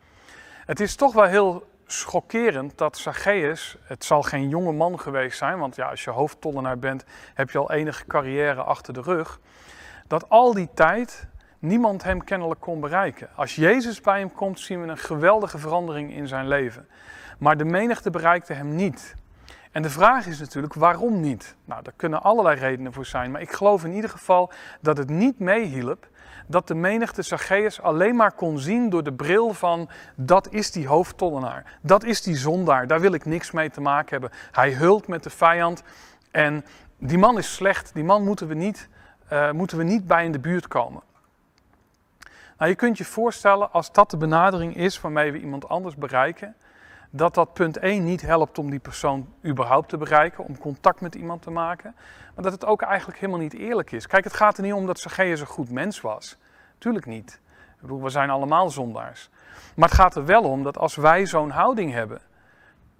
Het 0.65 0.79
is 0.79 0.95
toch 0.95 1.13
wel 1.13 1.23
heel 1.23 1.67
schokkerend 1.85 2.77
dat 2.77 2.97
Zacchaeus, 2.97 3.77
het 3.83 4.05
zal 4.05 4.21
geen 4.21 4.49
jonge 4.49 4.71
man 4.71 4.99
geweest 4.99 5.37
zijn, 5.37 5.59
want 5.59 5.75
ja, 5.75 5.89
als 5.89 6.03
je 6.03 6.09
hoofdtollenaar 6.09 6.79
bent, 6.79 7.03
heb 7.33 7.49
je 7.49 7.57
al 7.57 7.71
enige 7.71 8.05
carrière 8.05 8.63
achter 8.63 8.93
de 8.93 9.01
rug, 9.01 9.39
dat 10.07 10.29
al 10.29 10.53
die 10.53 10.69
tijd 10.73 11.27
niemand 11.59 12.03
hem 12.03 12.23
kennelijk 12.23 12.59
kon 12.59 12.79
bereiken. 12.79 13.29
Als 13.35 13.55
Jezus 13.55 14.01
bij 14.01 14.19
hem 14.19 14.31
komt, 14.31 14.59
zien 14.59 14.81
we 14.81 14.87
een 14.87 14.97
geweldige 14.97 15.57
verandering 15.57 16.13
in 16.13 16.27
zijn 16.27 16.47
leven. 16.47 16.87
Maar 17.39 17.57
de 17.57 17.65
menigte 17.65 18.09
bereikte 18.09 18.53
hem 18.53 18.75
niet. 18.75 19.15
En 19.71 19.81
de 19.81 19.89
vraag 19.89 20.25
is 20.25 20.39
natuurlijk, 20.39 20.73
waarom 20.73 21.19
niet? 21.19 21.55
Nou, 21.65 21.83
daar 21.83 21.93
kunnen 21.95 22.23
allerlei 22.23 22.59
redenen 22.59 22.93
voor 22.93 23.05
zijn, 23.05 23.31
maar 23.31 23.41
ik 23.41 23.51
geloof 23.51 23.83
in 23.83 23.93
ieder 23.93 24.09
geval 24.09 24.51
dat 24.81 24.97
het 24.97 25.09
niet 25.09 25.39
meehielp 25.39 26.07
dat 26.47 26.67
de 26.67 26.75
menigte 26.75 27.21
Zacchaeus 27.21 27.81
alleen 27.81 28.15
maar 28.15 28.31
kon 28.31 28.59
zien 28.59 28.89
door 28.89 29.03
de 29.03 29.13
bril 29.13 29.53
van 29.53 29.89
dat 30.15 30.51
is 30.51 30.71
die 30.71 30.87
hoofdtollenaar, 30.87 31.79
dat 31.81 32.03
is 32.03 32.21
die 32.21 32.35
zondaar, 32.35 32.87
daar 32.87 32.99
wil 32.99 33.13
ik 33.13 33.25
niks 33.25 33.51
mee 33.51 33.69
te 33.69 33.81
maken 33.81 34.09
hebben. 34.09 34.39
Hij 34.51 34.71
hult 34.71 35.07
met 35.07 35.23
de 35.23 35.29
vijand 35.29 35.83
en 36.31 36.65
die 36.97 37.17
man 37.17 37.37
is 37.37 37.53
slecht, 37.53 37.93
die 37.93 38.03
man 38.03 38.23
moeten 38.23 38.47
we 38.47 38.53
niet, 38.53 38.89
uh, 39.33 39.51
moeten 39.51 39.77
we 39.77 39.83
niet 39.83 40.07
bij 40.07 40.25
in 40.25 40.31
de 40.31 40.39
buurt 40.39 40.67
komen. 40.67 41.01
Nou, 42.57 42.69
je 42.69 42.75
kunt 42.75 42.97
je 42.97 43.05
voorstellen 43.05 43.71
als 43.71 43.91
dat 43.91 44.11
de 44.11 44.17
benadering 44.17 44.75
is 44.75 45.01
waarmee 45.01 45.31
we 45.31 45.39
iemand 45.39 45.69
anders 45.69 45.95
bereiken, 45.95 46.55
dat 47.09 47.33
dat 47.33 47.53
punt 47.53 47.77
1 47.77 48.03
niet 48.03 48.21
helpt 48.21 48.57
om 48.57 48.69
die 48.69 48.79
persoon 48.79 49.33
überhaupt 49.45 49.89
te 49.89 49.97
bereiken, 49.97 50.43
om 50.43 50.57
contact 50.57 51.01
met 51.01 51.15
iemand 51.15 51.41
te 51.41 51.51
maken, 51.51 51.95
maar 52.35 52.43
dat 52.43 52.53
het 52.53 52.65
ook 52.65 52.81
eigenlijk 52.81 53.19
helemaal 53.19 53.41
niet 53.41 53.53
eerlijk 53.53 53.91
is. 53.91 54.07
Kijk, 54.07 54.23
het 54.23 54.33
gaat 54.33 54.57
er 54.57 54.63
niet 54.63 54.73
om 54.73 54.85
dat 54.85 54.99
Zacchaeus 54.99 55.39
een 55.39 55.47
goed 55.47 55.71
mens 55.71 56.01
was. 56.01 56.37
Tuurlijk 56.77 57.05
niet. 57.05 57.39
We 57.79 58.09
zijn 58.09 58.29
allemaal 58.29 58.69
zondaars. 58.69 59.29
Maar 59.75 59.89
het 59.89 59.97
gaat 59.97 60.15
er 60.15 60.25
wel 60.25 60.43
om 60.43 60.63
dat 60.63 60.77
als 60.77 60.95
wij 60.95 61.25
zo'n 61.25 61.49
houding 61.49 61.91
hebben, 61.91 62.21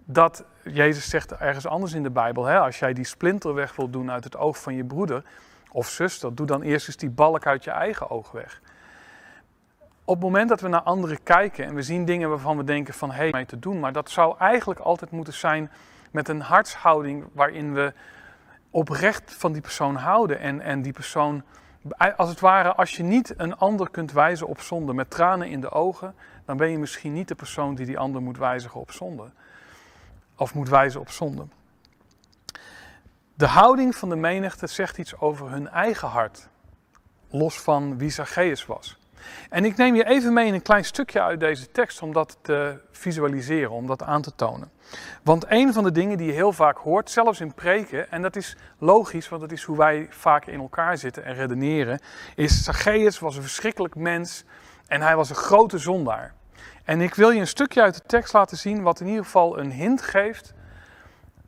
dat 0.06 0.44
Jezus 0.64 1.10
zegt 1.10 1.32
ergens 1.32 1.68
anders 1.68 1.94
in 1.94 2.04
de 2.04 2.10
Bijbel, 2.10 2.46
hè, 2.46 2.60
als 2.60 2.80
jij 2.80 2.94
die 2.94 3.06
splinter 3.06 3.54
weg 3.54 3.76
wilt 3.76 3.94
doen 3.94 4.12
uit 4.12 4.24
het 4.24 4.38
oog 4.38 4.58
van 4.62 4.76
je 4.76 4.84
broeder 4.84 5.24
of 5.72 5.90
zuster, 5.90 6.36
doe 6.36 6.46
dan 6.46 6.62
eerst 6.62 6.88
eens 6.88 6.98
die 6.98 7.10
balk 7.10 7.46
uit 7.46 7.64
je 7.64 7.72
eigen 7.72 8.10
oog 8.10 8.32
weg. 8.32 8.62
Op 10.08 10.14
het 10.14 10.24
moment 10.24 10.50
dat 10.50 10.62
we 10.62 10.68
naar 10.68 10.82
anderen 10.82 11.24
kijken 11.24 11.66
en 11.66 11.76
we 11.76 11.82
zien 11.82 12.06
dingen 12.06 12.30
waarvan 12.30 12.58
we 12.58 12.64
denken 12.64 12.94
van 12.94 13.12
hé, 13.12 13.16
hey, 13.18 13.30
mee 13.32 13.46
te 13.46 13.60
doen, 13.60 13.80
maar 13.80 13.92
dat 13.92 14.10
zou 14.10 14.38
eigenlijk 14.38 14.80
altijd 14.80 15.12
moeten 15.12 15.34
zijn 15.34 15.72
met 16.12 16.28
een 16.28 16.42
hartshouding 16.42 17.26
waarin 17.34 17.74
we 17.74 17.94
oprecht 18.70 19.34
van 19.34 19.52
die 19.52 19.62
persoon 19.62 19.96
houden 19.96 20.40
en, 20.40 20.62
en 20.62 20.82
die 20.82 20.92
persoon, 20.92 21.44
als 22.18 22.30
het 22.30 22.40
ware, 22.40 22.74
als 22.74 22.96
je 22.96 23.04
niet 23.04 23.34
een 23.38 23.58
ander 23.58 23.90
kunt 23.90 24.12
wijzen 24.12 24.48
op 24.48 24.62
zonde 24.62 24.94
met 24.94 25.10
tranen 25.10 25.48
in 25.48 25.62
de 25.62 25.72
ogen, 25.72 26.16
dan 26.46 26.58
ben 26.58 26.70
je 26.70 26.78
misschien 26.78 27.14
niet 27.14 27.28
de 27.28 27.36
persoon 27.36 27.76
die 27.76 27.86
die 27.86 28.00
ander 28.00 28.22
moet 28.22 28.38
wijzigen 28.38 28.80
op 28.80 28.92
zonde. 28.92 29.32
Of 30.36 30.54
moet 30.54 30.70
wijzen 30.70 31.00
op 31.00 31.10
zonde. 31.10 31.48
De 33.34 33.48
houding 33.48 33.96
van 33.96 34.10
de 34.10 34.16
menigte 34.16 34.68
zegt 34.68 34.98
iets 34.98 35.20
over 35.20 35.50
hun 35.50 35.70
eigen 35.70 36.08
hart, 36.08 36.50
los 37.30 37.62
van 37.62 37.98
wie 37.98 38.10
Zacchaeus 38.10 38.66
was. 38.66 38.97
En 39.50 39.66
ik 39.66 39.78
neem 39.78 39.96
je 39.96 40.08
even 40.08 40.34
mee 40.34 40.48
in 40.48 40.54
een 40.54 40.62
klein 40.62 40.86
stukje 40.86 41.22
uit 41.22 41.40
deze 41.40 41.72
tekst 41.72 42.02
om 42.02 42.14
dat 42.14 42.38
te 42.42 42.80
visualiseren, 42.92 43.72
om 43.72 43.88
dat 43.88 44.04
aan 44.04 44.22
te 44.22 44.36
tonen. 44.36 44.72
Want 45.24 45.46
een 45.48 45.74
van 45.74 45.84
de 45.84 45.92
dingen 45.92 46.18
die 46.18 46.28
je 46.28 46.34
heel 46.34 46.54
vaak 46.54 46.78
hoort, 46.78 47.10
zelfs 47.10 47.40
in 47.40 47.54
preken, 47.54 48.12
en 48.12 48.22
dat 48.22 48.36
is 48.36 48.56
logisch, 48.78 49.30
want 49.30 49.42
dat 49.42 49.52
is 49.52 49.64
hoe 49.64 49.78
wij 49.78 50.08
vaak 50.10 50.46
in 50.46 50.60
elkaar 50.60 50.98
zitten 50.98 51.24
en 51.24 51.36
redeneren, 51.36 52.00
is 52.36 52.64
Zacchaeus 52.64 53.20
was 53.20 53.36
een 53.36 53.42
verschrikkelijk 53.42 53.96
mens 53.96 54.44
en 54.88 55.02
hij 55.02 55.16
was 55.16 55.30
een 55.30 55.36
grote 55.36 55.78
zondaar. 55.78 56.34
En 56.84 57.02
ik 57.02 57.16
wil 57.16 57.30
je 57.30 57.40
een 57.40 57.48
stukje 57.48 57.82
uit 57.82 57.94
de 57.94 58.04
tekst 58.06 58.34
laten 58.34 58.58
zien 58.58 58.82
wat 58.82 59.00
in 59.00 59.08
ieder 59.08 59.24
geval 59.24 59.60
een 59.60 59.72
hint 59.72 60.02
geeft 60.02 60.54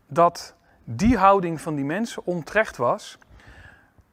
dat 0.08 0.56
die 0.84 1.18
houding 1.18 1.62
van 1.62 1.76
die 1.76 1.86
mensen 1.86 2.26
onterecht 2.26 2.78
was, 2.78 3.18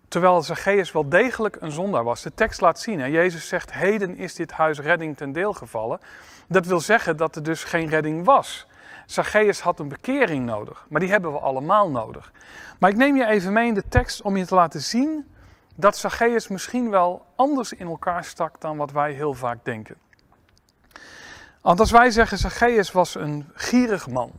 terwijl 0.09 0.43
Zacchaeus 0.43 0.93
wel 0.93 1.09
degelijk 1.09 1.57
een 1.61 1.71
zondaar 1.73 2.05
was. 2.05 2.23
De 2.23 2.35
tekst 2.35 2.61
laat 2.61 2.81
zien, 2.81 3.01
hè? 3.01 3.07
Jezus 3.07 3.49
zegt, 3.49 3.73
heden 3.73 4.17
is 4.17 4.35
dit 4.35 4.53
huis 4.53 4.79
redding 4.79 5.17
ten 5.17 5.33
deel 5.33 5.53
gevallen. 5.53 6.01
Dat 6.49 6.67
wil 6.67 6.81
zeggen 6.81 7.17
dat 7.17 7.37
er 7.37 7.43
dus 7.43 7.65
geen 7.65 7.89
redding 7.89 8.25
was. 8.25 8.67
Zacchaeus 9.07 9.61
had 9.61 9.79
een 9.79 9.89
bekering 9.89 10.45
nodig, 10.45 10.87
maar 10.89 11.01
die 11.01 11.11
hebben 11.11 11.33
we 11.33 11.39
allemaal 11.39 11.91
nodig. 11.91 12.33
Maar 12.79 12.91
ik 12.91 12.97
neem 12.97 13.17
je 13.17 13.27
even 13.27 13.53
mee 13.53 13.67
in 13.67 13.75
de 13.75 13.89
tekst 13.89 14.23
om 14.23 14.37
je 14.37 14.47
te 14.47 14.55
laten 14.55 14.81
zien 14.81 15.27
dat 15.75 15.97
Zacchaeus 15.97 16.49
misschien 16.49 16.91
wel 16.91 17.27
anders 17.37 17.73
in 17.73 17.87
elkaar 17.87 18.25
stak 18.25 18.61
dan 18.61 18.77
wat 18.77 18.93
wij 18.93 19.13
heel 19.13 19.35
vaak 19.35 19.65
denken. 19.65 19.97
Want 21.61 21.81
als 21.81 21.91
wij 21.91 22.11
zeggen 22.11 22.39
Zacchaeus 22.39 22.93
was 22.93 23.15
een 23.15 23.51
gierig 23.55 24.09
man, 24.09 24.33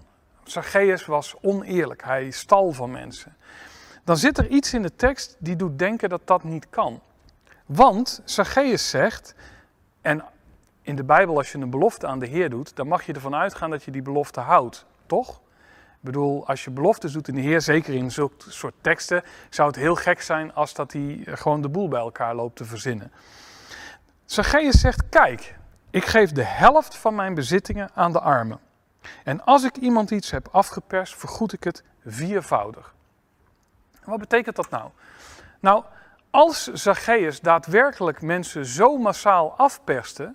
Zacchaeus 0.43 1.05
was 1.05 1.35
oneerlijk, 1.41 2.03
hij 2.03 2.31
stal 2.31 2.71
van 2.71 2.91
mensen, 2.91 3.35
dan 4.07 4.17
zit 4.17 4.37
er 4.37 4.47
iets 4.47 4.73
in 4.73 4.81
de 4.81 4.95
tekst 4.95 5.35
die 5.39 5.55
doet 5.55 5.79
denken 5.79 6.09
dat 6.09 6.21
dat 6.25 6.43
niet 6.43 6.69
kan. 6.69 7.01
Want 7.65 8.21
Zacchaeus 8.25 8.89
zegt, 8.89 9.35
en 10.01 10.23
in 10.81 10.95
de 10.95 11.03
Bijbel 11.03 11.37
als 11.37 11.51
je 11.51 11.57
een 11.57 11.69
belofte 11.69 12.07
aan 12.07 12.19
de 12.19 12.27
Heer 12.27 12.49
doet, 12.49 12.75
dan 12.75 12.87
mag 12.87 13.03
je 13.03 13.13
ervan 13.13 13.35
uitgaan 13.35 13.69
dat 13.69 13.83
je 13.83 13.91
die 13.91 14.01
belofte 14.01 14.39
houdt, 14.39 14.85
toch? 15.05 15.29
Ik 15.89 15.99
bedoel, 15.99 16.47
als 16.47 16.63
je 16.63 16.71
beloftes 16.71 17.11
doet 17.11 17.27
in 17.27 17.35
de 17.35 17.41
Heer, 17.41 17.61
zeker 17.61 17.93
in 17.93 18.11
zulke 18.11 18.51
soort 18.51 18.73
teksten, 18.81 19.23
zou 19.49 19.67
het 19.67 19.77
heel 19.77 19.95
gek 19.95 20.21
zijn 20.21 20.53
als 20.53 20.73
dat 20.73 20.93
hij 20.93 21.21
gewoon 21.25 21.61
de 21.61 21.69
boel 21.69 21.87
bij 21.87 21.99
elkaar 21.99 22.35
loopt 22.35 22.55
te 22.55 22.65
verzinnen. 22.65 23.11
Zacchaeus 24.25 24.79
zegt, 24.79 25.09
kijk, 25.09 25.57
ik 25.89 26.05
geef 26.05 26.31
de 26.31 26.43
helft 26.43 26.95
van 26.95 27.15
mijn 27.15 27.33
bezittingen 27.33 27.89
aan 27.93 28.11
de 28.11 28.19
armen. 28.19 28.59
En 29.23 29.43
als 29.43 29.63
ik 29.63 29.77
iemand 29.77 30.11
iets 30.11 30.31
heb 30.31 30.47
afgeperst, 30.51 31.15
vergoed 31.15 31.53
ik 31.53 31.63
het 31.63 31.83
viervoudig. 32.05 32.95
Wat 34.07 34.19
betekent 34.19 34.55
dat 34.55 34.69
nou? 34.69 34.89
Nou, 35.59 35.83
als 36.29 36.67
Zacchaeus 36.67 37.39
daadwerkelijk 37.39 38.21
mensen 38.21 38.65
zo 38.65 38.97
massaal 38.97 39.53
afperste, 39.57 40.33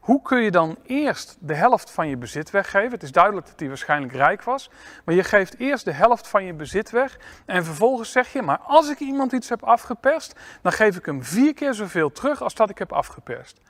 hoe 0.00 0.22
kun 0.22 0.42
je 0.42 0.50
dan 0.50 0.76
eerst 0.82 1.36
de 1.40 1.54
helft 1.54 1.90
van 1.90 2.08
je 2.08 2.16
bezit 2.16 2.50
weggeven? 2.50 2.90
Het 2.90 3.02
is 3.02 3.12
duidelijk 3.12 3.46
dat 3.46 3.58
hij 3.58 3.68
waarschijnlijk 3.68 4.12
rijk 4.12 4.42
was, 4.42 4.70
maar 5.04 5.14
je 5.14 5.24
geeft 5.24 5.58
eerst 5.58 5.84
de 5.84 5.92
helft 5.92 6.28
van 6.28 6.44
je 6.44 6.54
bezit 6.54 6.90
weg 6.90 7.18
en 7.46 7.64
vervolgens 7.64 8.12
zeg 8.12 8.32
je, 8.32 8.42
maar 8.42 8.58
als 8.58 8.90
ik 8.90 8.98
iemand 8.98 9.32
iets 9.32 9.48
heb 9.48 9.62
afgeperst, 9.62 10.34
dan 10.62 10.72
geef 10.72 10.96
ik 10.96 11.06
hem 11.06 11.24
vier 11.24 11.54
keer 11.54 11.74
zoveel 11.74 12.12
terug 12.12 12.42
als 12.42 12.54
dat 12.54 12.70
ik 12.70 12.78
heb 12.78 12.92
afgeperst. 12.92 13.60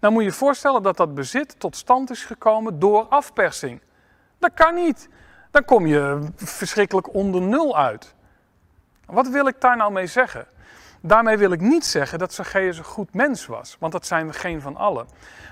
Dan 0.00 0.12
moet 0.12 0.22
je 0.22 0.28
je 0.28 0.34
voorstellen 0.34 0.82
dat 0.82 0.96
dat 0.96 1.14
bezit 1.14 1.60
tot 1.60 1.76
stand 1.76 2.10
is 2.10 2.24
gekomen 2.24 2.78
door 2.78 3.02
afpersing. 3.02 3.80
Dat 4.38 4.50
kan 4.54 4.74
niet. 4.74 5.08
Dan 5.50 5.64
kom 5.64 5.86
je 5.86 6.28
verschrikkelijk 6.36 7.14
onder 7.14 7.40
nul 7.40 7.76
uit. 7.76 8.14
Wat 9.06 9.28
wil 9.28 9.46
ik 9.46 9.60
daar 9.60 9.76
nou 9.76 9.92
mee 9.92 10.06
zeggen? 10.06 10.46
Daarmee 11.00 11.36
wil 11.36 11.52
ik 11.52 11.60
niet 11.60 11.86
zeggen 11.86 12.18
dat 12.18 12.32
Zacchaeus 12.32 12.78
een 12.78 12.84
goed 12.84 13.14
mens 13.14 13.46
was, 13.46 13.76
want 13.80 13.92
dat 13.92 14.06
zijn 14.06 14.26
we 14.26 14.32
geen 14.32 14.60
van 14.60 14.76
allen. 14.76 15.06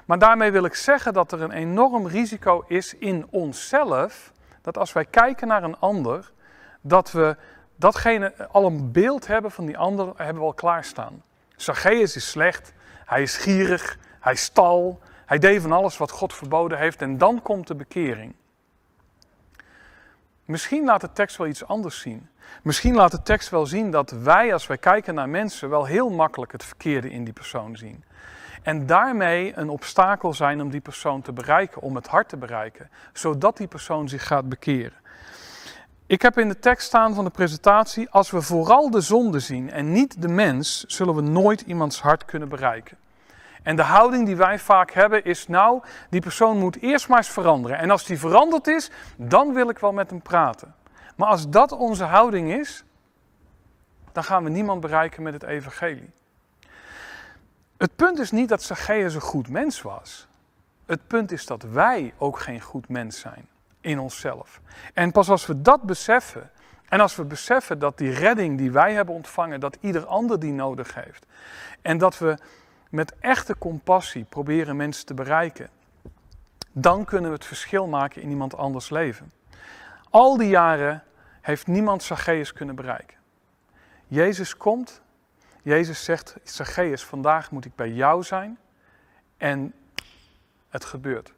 Maar 0.05 0.19
daarmee 0.19 0.51
wil 0.51 0.65
ik 0.65 0.75
zeggen 0.75 1.13
dat 1.13 1.33
er 1.33 1.41
een 1.41 1.53
enorm 1.53 2.07
risico 2.07 2.65
is 2.67 2.95
in 2.95 3.27
onszelf, 3.31 4.33
dat 4.63 4.79
als 4.79 4.93
wij 4.93 5.05
kijken 5.05 5.49
naar 5.49 5.63
een 5.63 5.79
ander, 5.79 6.31
dat 6.81 7.13
we 7.13 7.37
datgene 7.77 8.49
al 8.51 8.67
een 8.67 8.93
beeld 8.93 9.27
hebben 9.27 9.51
van 9.51 9.67
die 9.67 9.79
ander, 9.79 10.13
hebben 10.17 10.43
we 10.43 10.49
al 10.49 10.55
klaarstaan. 10.55 11.23
Zacchaeus 11.57 12.17
is 12.17 12.31
slecht, 12.31 12.73
hij 13.05 13.23
is 13.23 13.37
gierig, 13.37 13.99
hij 14.21 14.35
stal, 14.35 15.01
hij 15.27 15.39
deed 15.39 15.63
van 15.63 15.73
alles 15.73 15.97
wat 15.97 16.11
God 16.11 16.35
verboden 16.35 16.79
heeft 16.79 17.03
en 17.03 17.19
dan 17.19 17.43
komt 17.43 17.67
de 17.67 17.75
bekering. 17.75 18.35
Misschien 20.53 20.85
laat 20.85 21.01
de 21.01 21.13
tekst 21.13 21.37
wel 21.37 21.47
iets 21.47 21.67
anders 21.67 22.01
zien. 22.01 22.29
Misschien 22.63 22.95
laat 22.95 23.11
de 23.11 23.23
tekst 23.23 23.49
wel 23.49 23.67
zien 23.67 23.91
dat 23.91 24.11
wij, 24.11 24.53
als 24.53 24.67
wij 24.67 24.79
kijken 24.79 25.15
naar 25.15 25.29
mensen, 25.29 25.71
wel 25.71 25.85
heel 25.85 26.11
makkelijk 26.11 26.53
het 26.53 26.65
verkeerde 26.65 27.11
in 27.11 27.25
die 27.25 27.33
persoon 27.33 27.77
zien. 27.77 28.05
En 28.63 28.87
daarmee 28.87 29.57
een 29.57 29.69
obstakel 29.69 30.35
zijn 30.35 30.61
om 30.61 30.71
die 30.71 30.81
persoon 30.81 31.23
te 31.23 31.33
bereiken, 31.33 31.83
om 31.83 31.95
het 31.95 32.07
hart 32.07 32.29
te 32.29 32.37
bereiken, 32.37 32.91
zodat 33.13 33.57
die 33.57 33.67
persoon 33.67 34.09
zich 34.09 34.27
gaat 34.27 34.49
bekeren. 34.49 35.01
Ik 36.07 36.23
heb 36.23 36.39
in 36.39 36.49
de 36.49 36.59
tekst 36.59 36.87
staan 36.87 37.15
van 37.15 37.25
de 37.25 37.31
presentatie: 37.31 38.11
als 38.11 38.31
we 38.31 38.43
vooral 38.43 38.91
de 38.91 39.01
zonde 39.01 39.41
zien 39.41 39.71
en 39.71 39.93
niet 39.93 40.23
de 40.23 40.29
mens, 40.29 40.85
zullen 40.85 41.15
we 41.15 41.23
nooit 41.23 41.61
iemands 41.61 42.01
hart 42.01 42.25
kunnen 42.25 42.49
bereiken. 42.49 42.97
En 43.63 43.77
de 43.77 43.83
houding 43.83 44.27
die 44.27 44.37
wij 44.37 44.59
vaak 44.59 44.91
hebben 44.91 45.25
is, 45.25 45.49
nou, 45.49 45.83
die 46.11 46.21
persoon 46.21 46.59
moet 46.59 46.81
eerst 46.81 47.09
maar 47.09 47.19
eens 47.19 47.29
veranderen. 47.29 47.79
En 47.79 47.91
als 47.91 48.05
die 48.05 48.19
veranderd 48.19 48.67
is, 48.67 48.91
dan 49.17 49.53
wil 49.55 49.69
ik 49.69 49.79
wel 49.79 49.93
met 49.93 50.11
hem 50.11 50.23
praten. 50.23 50.75
Maar 51.17 51.29
als 51.29 51.49
dat 51.49 51.73
onze 51.73 52.05
houding 52.05 52.53
is, 52.53 52.85
dan 54.13 54.25
gaan 54.25 54.45
we 54.45 54.51
niemand 54.51 54.81
bereiken 54.81 55.23
met 55.23 55.33
het 55.33 55.43
evangelie. 55.43 56.11
Het 57.77 57.97
punt 57.97 58.19
is 58.19 58.31
niet 58.31 58.49
dat 58.49 58.63
Zacchaeus 58.63 59.15
een 59.15 59.21
goed 59.21 59.49
mens 59.49 59.83
was. 59.83 60.27
Het 60.87 61.07
punt 61.07 61.33
is 61.33 61.47
dat 61.47 61.63
wij 61.63 62.15
ook 62.19 62.39
geen 62.39 62.61
goed 62.61 62.89
mens 62.89 63.21
zijn 63.21 63.49
in 63.81 63.99
onszelf. 63.99 64.61
En 64.95 65.13
pas 65.13 65.29
als 65.29 65.47
we 65.47 65.63
dat 65.63 65.83
beseffen, 65.83 66.51
en 66.89 67.01
als 67.01 67.17
we 67.17 67.25
beseffen 67.25 67.79
dat 67.79 67.99
die 67.99 68.11
redding 68.11 68.59
die 68.59 68.71
wij 68.71 68.93
hebben 68.93 69.15
ontvangen, 69.15 69.61
dat 69.61 69.77
ieder 69.81 70.07
ander 70.07 70.41
die 70.41 70.53
nodig 70.53 70.95
heeft, 70.95 71.27
en 71.83 71.99
dat 71.99 72.19
we 72.19 72.39
met 72.93 73.19
echte 73.19 73.59
compassie 73.59 74.25
proberen 74.25 74.77
mensen 74.77 75.07
te 75.07 75.15
bereiken, 75.15 75.71
dan 76.73 77.05
kunnen 77.05 77.31
we 77.31 77.37
het 77.37 77.45
verschil 77.45 77.87
maken 77.87 78.23
in 78.23 78.31
iemand 78.31 78.57
anders 78.57 78.91
leven. 78.91 79.33
Al 80.11 80.37
die 80.37 80.49
jaren 80.49 81.03
heeft 81.41 81.67
niemand 81.67 82.03
Zacchaeus 82.03 82.53
kunnen 82.53 82.75
bereiken. 82.75 83.17
Jezus 84.07 84.57
komt, 84.57 85.03
Jezus 85.63 86.05
zegt, 86.05 86.37
Zacchaeus, 86.43 87.05
vandaag 87.05 87.51
moet 87.51 87.65
ik 87.65 87.75
bij 87.75 87.91
jou 87.91 88.23
zijn. 88.23 88.59
En 89.37 89.75
het 90.69 90.85
gebeurt. 90.85 91.33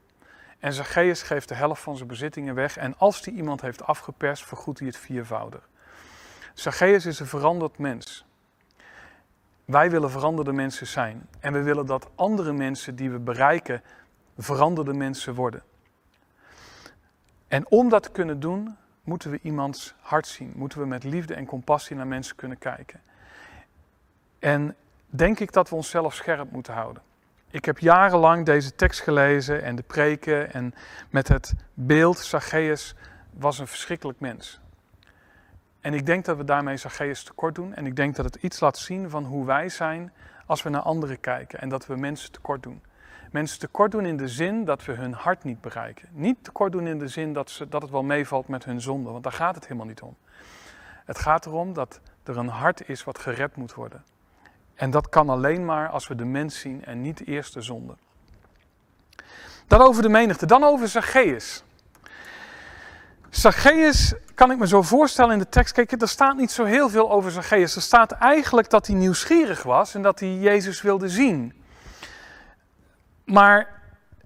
En 0.58 0.72
Zacchaeus 0.72 1.22
geeft 1.22 1.48
de 1.48 1.54
helft 1.54 1.82
van 1.82 1.96
zijn 1.96 2.08
bezittingen 2.08 2.54
weg. 2.54 2.76
En 2.76 2.98
als 2.98 3.22
die 3.22 3.34
iemand 3.34 3.60
heeft 3.60 3.82
afgeperst, 3.82 4.44
vergoedt 4.44 4.78
hij 4.78 4.88
het 4.88 4.96
viervoudig. 4.96 5.68
Zacchaeus 6.54 7.06
is 7.06 7.20
een 7.20 7.26
veranderd 7.26 7.78
mens. 7.78 8.26
Wij 9.64 9.90
willen 9.90 10.10
veranderde 10.10 10.52
mensen 10.52 10.86
zijn. 10.86 11.28
En 11.40 11.52
we 11.52 11.62
willen 11.62 11.86
dat 11.86 12.10
andere 12.14 12.52
mensen 12.52 12.96
die 12.96 13.10
we 13.10 13.18
bereiken, 13.18 13.82
veranderde 14.38 14.92
mensen 14.92 15.34
worden. 15.34 15.62
En 17.48 17.70
om 17.70 17.88
dat 17.88 18.02
te 18.02 18.10
kunnen 18.10 18.40
doen, 18.40 18.76
moeten 19.02 19.30
we 19.30 19.38
iemands 19.42 19.94
hart 20.00 20.26
zien. 20.26 20.52
Moeten 20.56 20.78
we 20.78 20.86
met 20.86 21.04
liefde 21.04 21.34
en 21.34 21.46
compassie 21.46 21.96
naar 21.96 22.06
mensen 22.06 22.36
kunnen 22.36 22.58
kijken. 22.58 23.00
En 24.38 24.76
denk 25.06 25.40
ik 25.40 25.52
dat 25.52 25.68
we 25.68 25.74
onszelf 25.74 26.14
scherp 26.14 26.50
moeten 26.50 26.74
houden. 26.74 27.02
Ik 27.50 27.64
heb 27.64 27.78
jarenlang 27.78 28.46
deze 28.46 28.74
tekst 28.74 29.00
gelezen 29.00 29.62
en 29.62 29.76
de 29.76 29.82
preken 29.82 30.52
en 30.52 30.74
met 31.10 31.28
het 31.28 31.54
beeld 31.74 32.18
Zacchaeus 32.18 32.94
was 33.30 33.58
een 33.58 33.66
verschrikkelijk 33.66 34.20
mens. 34.20 34.60
En 35.84 35.94
ik 35.94 36.06
denk 36.06 36.24
dat 36.24 36.36
we 36.36 36.44
daarmee 36.44 36.76
Zacchaeus 36.76 37.22
tekort 37.22 37.54
doen. 37.54 37.74
En 37.74 37.86
ik 37.86 37.96
denk 37.96 38.16
dat 38.16 38.24
het 38.24 38.34
iets 38.34 38.60
laat 38.60 38.78
zien 38.78 39.10
van 39.10 39.24
hoe 39.24 39.46
wij 39.46 39.68
zijn 39.68 40.12
als 40.46 40.62
we 40.62 40.68
naar 40.68 40.80
anderen 40.80 41.20
kijken. 41.20 41.60
En 41.60 41.68
dat 41.68 41.86
we 41.86 41.96
mensen 41.96 42.32
tekort 42.32 42.62
doen. 42.62 42.82
Mensen 43.30 43.58
tekort 43.58 43.90
doen 43.90 44.06
in 44.06 44.16
de 44.16 44.28
zin 44.28 44.64
dat 44.64 44.84
we 44.84 44.92
hun 44.92 45.12
hart 45.12 45.44
niet 45.44 45.60
bereiken. 45.60 46.08
Niet 46.12 46.44
tekort 46.44 46.72
doen 46.72 46.86
in 46.86 46.98
de 46.98 47.08
zin 47.08 47.32
dat, 47.32 47.50
ze, 47.50 47.68
dat 47.68 47.82
het 47.82 47.90
wel 47.90 48.02
meevalt 48.02 48.48
met 48.48 48.64
hun 48.64 48.80
zonde. 48.80 49.10
Want 49.10 49.22
daar 49.22 49.32
gaat 49.32 49.54
het 49.54 49.64
helemaal 49.64 49.86
niet 49.86 50.02
om. 50.02 50.16
Het 51.04 51.18
gaat 51.18 51.46
erom 51.46 51.72
dat 51.72 52.00
er 52.22 52.36
een 52.36 52.48
hart 52.48 52.88
is 52.88 53.04
wat 53.04 53.18
gered 53.18 53.56
moet 53.56 53.74
worden. 53.74 54.04
En 54.74 54.90
dat 54.90 55.08
kan 55.08 55.28
alleen 55.28 55.64
maar 55.64 55.88
als 55.88 56.08
we 56.08 56.14
de 56.14 56.24
mens 56.24 56.58
zien 56.58 56.84
en 56.84 57.00
niet 57.00 57.26
eerst 57.26 57.54
de 57.54 57.62
zonde. 57.62 57.94
Dan 59.66 59.80
over 59.80 60.02
de 60.02 60.08
menigte. 60.08 60.46
Dan 60.46 60.64
over 60.64 60.88
Zacchaeus. 60.88 61.64
Zacchaeus 63.34 64.14
kan 64.34 64.50
ik 64.50 64.58
me 64.58 64.66
zo 64.66 64.82
voorstellen 64.82 65.32
in 65.32 65.38
de 65.38 65.48
tekst. 65.48 65.74
Kijk, 65.74 65.92
er 65.92 66.08
staat 66.08 66.36
niet 66.36 66.50
zo 66.50 66.64
heel 66.64 66.88
veel 66.88 67.10
over 67.10 67.30
Zacchaeus. 67.30 67.76
Er 67.76 67.82
staat 67.82 68.12
eigenlijk 68.12 68.70
dat 68.70 68.86
hij 68.86 68.96
nieuwsgierig 68.96 69.62
was 69.62 69.94
en 69.94 70.02
dat 70.02 70.20
hij 70.20 70.34
Jezus 70.34 70.82
wilde 70.82 71.08
zien. 71.08 71.52
Maar 73.24 73.68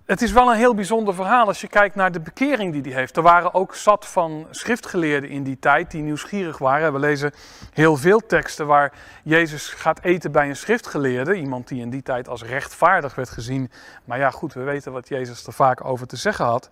het 0.07 0.23
is 0.23 0.33
wel 0.33 0.51
een 0.51 0.57
heel 0.57 0.75
bijzonder 0.75 1.15
verhaal 1.15 1.47
als 1.47 1.61
je 1.61 1.69
kijkt 1.69 1.95
naar 1.95 2.13
de 2.13 2.21
bekering 2.21 2.73
die 2.73 2.83
hij 2.83 3.01
heeft. 3.01 3.17
Er 3.17 3.23
waren 3.23 3.55
ook 3.55 3.75
zat 3.75 4.07
van 4.07 4.47
schriftgeleerden 4.51 5.31
in 5.31 5.43
die 5.43 5.59
tijd 5.59 5.91
die 5.91 6.03
nieuwsgierig 6.03 6.59
waren. 6.59 6.93
We 6.93 6.99
lezen 6.99 7.33
heel 7.73 7.97
veel 7.97 8.27
teksten 8.27 8.67
waar 8.67 8.93
Jezus 9.25 9.69
gaat 9.69 10.03
eten 10.03 10.33
bij 10.33 10.49
een 10.49 10.57
schriftgeleerde. 10.57 11.35
Iemand 11.35 11.69
die 11.69 11.81
in 11.81 11.91
die 11.91 12.03
tijd 12.03 12.29
als 12.29 12.43
rechtvaardig 12.43 13.15
werd 13.15 13.31
gezien. 13.31 13.71
Maar 14.05 14.19
ja, 14.19 14.31
goed, 14.31 14.53
we 14.53 14.63
weten 14.63 14.93
wat 14.93 15.09
Jezus 15.09 15.47
er 15.47 15.53
vaak 15.53 15.85
over 15.85 16.07
te 16.07 16.17
zeggen 16.17 16.45
had. 16.45 16.71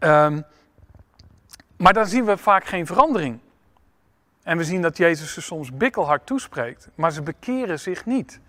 Um, 0.00 0.44
maar 1.78 1.92
dan 1.92 2.06
zien 2.06 2.24
we 2.24 2.36
vaak 2.36 2.64
geen 2.64 2.86
verandering. 2.86 3.38
En 4.42 4.56
we 4.56 4.64
zien 4.64 4.82
dat 4.82 4.96
Jezus 4.96 5.32
ze 5.32 5.40
soms 5.40 5.72
bikkelhard 5.72 6.26
toespreekt, 6.26 6.88
maar 6.94 7.12
ze 7.12 7.22
bekeren 7.22 7.80
zich 7.80 8.06
niet. 8.06 8.40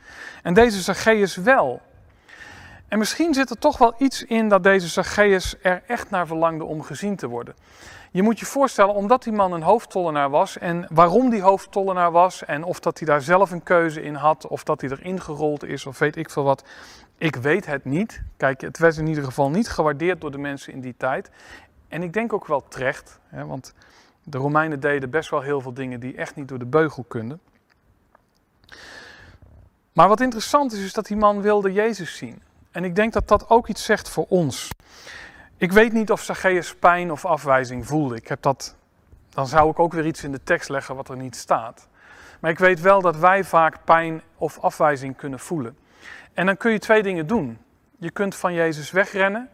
En 0.43 0.53
deze 0.53 0.81
Zacchaeus 0.81 1.35
wel. 1.35 1.81
En 2.87 2.97
misschien 2.97 3.33
zit 3.33 3.49
er 3.49 3.57
toch 3.57 3.77
wel 3.77 3.93
iets 3.97 4.23
in 4.23 4.49
dat 4.49 4.63
deze 4.63 4.87
Zacchaeus 4.87 5.55
er 5.61 5.83
echt 5.87 6.09
naar 6.09 6.27
verlangde 6.27 6.63
om 6.63 6.83
gezien 6.83 7.15
te 7.15 7.27
worden. 7.27 7.55
Je 8.11 8.23
moet 8.23 8.39
je 8.39 8.45
voorstellen, 8.45 8.93
omdat 8.93 9.23
die 9.23 9.33
man 9.33 9.53
een 9.53 9.61
hoofdtollenaar 9.61 10.29
was 10.29 10.57
en 10.57 10.85
waarom 10.89 11.29
die 11.29 11.41
hoofdtollenaar 11.41 12.11
was 12.11 12.45
en 12.45 12.63
of 12.63 12.79
dat 12.79 12.97
hij 12.99 13.07
daar 13.07 13.21
zelf 13.21 13.51
een 13.51 13.63
keuze 13.63 14.01
in 14.01 14.15
had 14.15 14.47
of 14.47 14.63
dat 14.63 14.81
hij 14.81 14.89
erin 14.89 15.21
gerold 15.21 15.63
is 15.63 15.85
of 15.85 15.99
weet 15.99 16.15
ik 16.15 16.29
veel 16.29 16.43
wat. 16.43 16.63
Ik 17.17 17.35
weet 17.35 17.65
het 17.65 17.85
niet. 17.85 18.21
Kijk, 18.37 18.61
het 18.61 18.77
werd 18.77 18.97
in 18.97 19.07
ieder 19.07 19.23
geval 19.23 19.49
niet 19.49 19.69
gewaardeerd 19.69 20.21
door 20.21 20.31
de 20.31 20.37
mensen 20.37 20.73
in 20.73 20.81
die 20.81 20.95
tijd. 20.97 21.29
En 21.89 22.03
ik 22.03 22.13
denk 22.13 22.33
ook 22.33 22.47
wel 22.47 22.67
terecht, 22.67 23.19
hè, 23.27 23.45
want 23.45 23.73
de 24.23 24.37
Romeinen 24.37 24.79
deden 24.79 25.09
best 25.09 25.29
wel 25.29 25.41
heel 25.41 25.61
veel 25.61 25.73
dingen 25.73 25.99
die 25.99 26.15
echt 26.15 26.35
niet 26.35 26.47
door 26.47 26.59
de 26.59 26.65
beugel 26.65 27.03
konden. 27.07 27.39
Maar 29.93 30.07
wat 30.07 30.21
interessant 30.21 30.71
is, 30.71 30.79
is 30.79 30.93
dat 30.93 31.05
die 31.05 31.17
man 31.17 31.41
wilde 31.41 31.73
Jezus 31.73 32.17
zien. 32.17 32.41
En 32.71 32.83
ik 32.83 32.95
denk 32.95 33.13
dat 33.13 33.27
dat 33.27 33.49
ook 33.49 33.67
iets 33.67 33.83
zegt 33.83 34.09
voor 34.09 34.25
ons. 34.27 34.69
Ik 35.57 35.71
weet 35.71 35.93
niet 35.93 36.11
of 36.11 36.23
Zacchaeus 36.23 36.75
pijn 36.75 37.11
of 37.11 37.25
afwijzing 37.25 37.87
voelde. 37.87 38.15
Ik 38.15 38.27
heb 38.27 38.41
dat, 38.41 38.75
dan 39.29 39.47
zou 39.47 39.69
ik 39.69 39.79
ook 39.79 39.93
weer 39.93 40.05
iets 40.05 40.23
in 40.23 40.31
de 40.31 40.43
tekst 40.43 40.69
leggen 40.69 40.95
wat 40.95 41.09
er 41.09 41.17
niet 41.17 41.35
staat. 41.35 41.87
Maar 42.39 42.51
ik 42.51 42.59
weet 42.59 42.81
wel 42.81 43.01
dat 43.01 43.17
wij 43.17 43.43
vaak 43.43 43.83
pijn 43.83 44.21
of 44.35 44.59
afwijzing 44.59 45.15
kunnen 45.15 45.39
voelen. 45.39 45.77
En 46.33 46.45
dan 46.45 46.57
kun 46.57 46.71
je 46.71 46.79
twee 46.79 47.03
dingen 47.03 47.27
doen. 47.27 47.57
Je 47.97 48.11
kunt 48.11 48.35
van 48.35 48.53
Jezus 48.53 48.91
wegrennen 48.91 49.49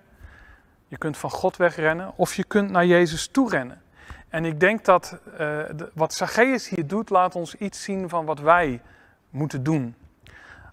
je 0.87 0.97
kunt 0.97 1.17
van 1.17 1.29
God 1.29 1.57
wegrennen 1.57 2.13
of 2.15 2.33
je 2.33 2.43
kunt 2.43 2.69
naar 2.69 2.85
Jezus 2.85 3.27
toe 3.27 3.49
rennen. 3.49 3.81
En 4.29 4.45
ik 4.45 4.59
denk 4.59 4.85
dat 4.85 5.17
uh, 5.39 5.59
wat 5.93 6.13
Zacchaeus 6.13 6.69
hier 6.69 6.87
doet, 6.87 7.09
laat 7.09 7.35
ons 7.35 7.55
iets 7.55 7.83
zien 7.83 8.09
van 8.09 8.25
wat 8.25 8.39
wij 8.39 8.81
moeten 9.29 9.63
doen. 9.63 9.95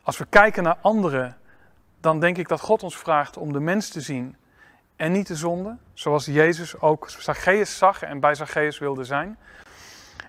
Als 0.02 0.18
we 0.18 0.26
kijken 0.28 0.62
naar 0.62 0.76
anderen, 0.80 1.36
dan 2.00 2.20
denk 2.20 2.36
ik 2.36 2.48
dat 2.48 2.60
God 2.60 2.82
ons 2.82 2.96
vraagt 2.96 3.36
om 3.36 3.52
de 3.52 3.60
mens 3.60 3.88
te 3.88 4.00
zien 4.00 4.36
en 4.96 5.12
niet 5.12 5.26
de 5.26 5.36
zonde. 5.36 5.76
Zoals 5.92 6.24
Jezus 6.24 6.80
ook 6.80 7.10
Zacchaeus 7.10 7.78
zag 7.78 8.02
en 8.02 8.20
bij 8.20 8.34
Zacchaeus 8.34 8.78
wilde 8.78 9.04
zijn. 9.04 9.38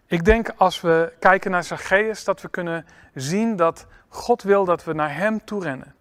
Ik 0.06 0.25
denk 0.25 0.54
als 0.58 0.82
we 0.82 1.13
kijken 1.20 1.52
naar 1.52 1.63
Zacchaeus, 1.63 2.24
dat 2.24 2.42
we 2.42 2.50
kunnen 2.50 2.86
zien 3.13 3.56
dat 3.56 3.86
God 4.08 4.44
wil 4.44 4.66
dat 4.66 4.84
we 4.84 4.94
naar 4.94 5.16
Hem 5.16 5.46
toe 5.46 5.63
rennen. 5.63 5.96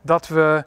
Dat 0.00 0.28
we 0.28 0.64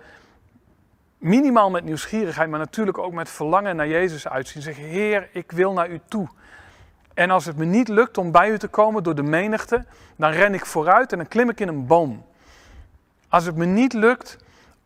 minimaal 1.22 1.70
met 1.70 1.84
nieuwsgierigheid, 1.84 2.50
maar 2.50 2.60
natuurlijk 2.60 2.98
ook 2.98 3.13
met 3.13 3.30
verlangen 3.30 3.75
naar 3.75 3.88
Jezus 3.88 4.28
uitzien. 4.28 4.62
Zeggen, 4.62 4.84
Heer, 4.84 5.30
ik 5.32 5.51
wil 5.51 5.74
naar 5.74 5.90
u 5.90 6.00
toe. 6.08 6.28
En 7.13 7.30
als 7.30 7.46
het 7.46 7.58
me 7.58 7.66
niet 7.66 7.88
lukt 7.88 8.18
om 8.18 8.32
bij 8.32 8.50
u 8.50 8.58
te 8.58 8.68
komen 8.68 9.04
door 9.04 9.16
de 9.16 9.24
menigte, 9.24 9.86
dan 10.16 10.32
ren 10.32 10.54
ik 10.54 10.66
vooruit 10.66 11.12
en 11.12 11.18
dan 11.18 11.28
klim 11.28 11.50
ik 11.50 11.60
in 11.60 11.68
een 11.68 11.86
boom. 11.86 12.25
Als 13.30 13.46
het 13.46 13.56
me 13.56 13.66
niet 13.66 13.94
lukt 13.94 14.38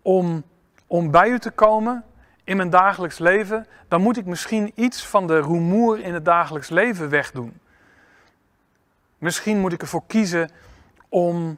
om, 0.02 0.44
om 0.88 1.12
bij 1.12 1.30
u 1.30 1.40
te 1.40 1.52
komen 1.52 2.04
in 2.44 2.58
mijn 2.58 2.70
dagelijks 2.70 3.18
leven, 3.18 3.68
dan 3.88 4.02
moet 4.02 4.18
ik 4.18 4.26
misschien 4.26 4.72
iets 4.76 5.06
van 5.06 5.28
de 5.28 5.42
rumoer 5.42 6.00
in 6.00 6.14
het 6.14 6.26
dagelijks 6.26 6.70
leven 6.70 7.10
wegdoen. 7.10 7.60
Misschien 9.18 9.60
moet 9.60 9.74
ik 9.74 9.82
ervoor 9.82 10.04
kiezen 10.08 10.50
om 11.10 11.58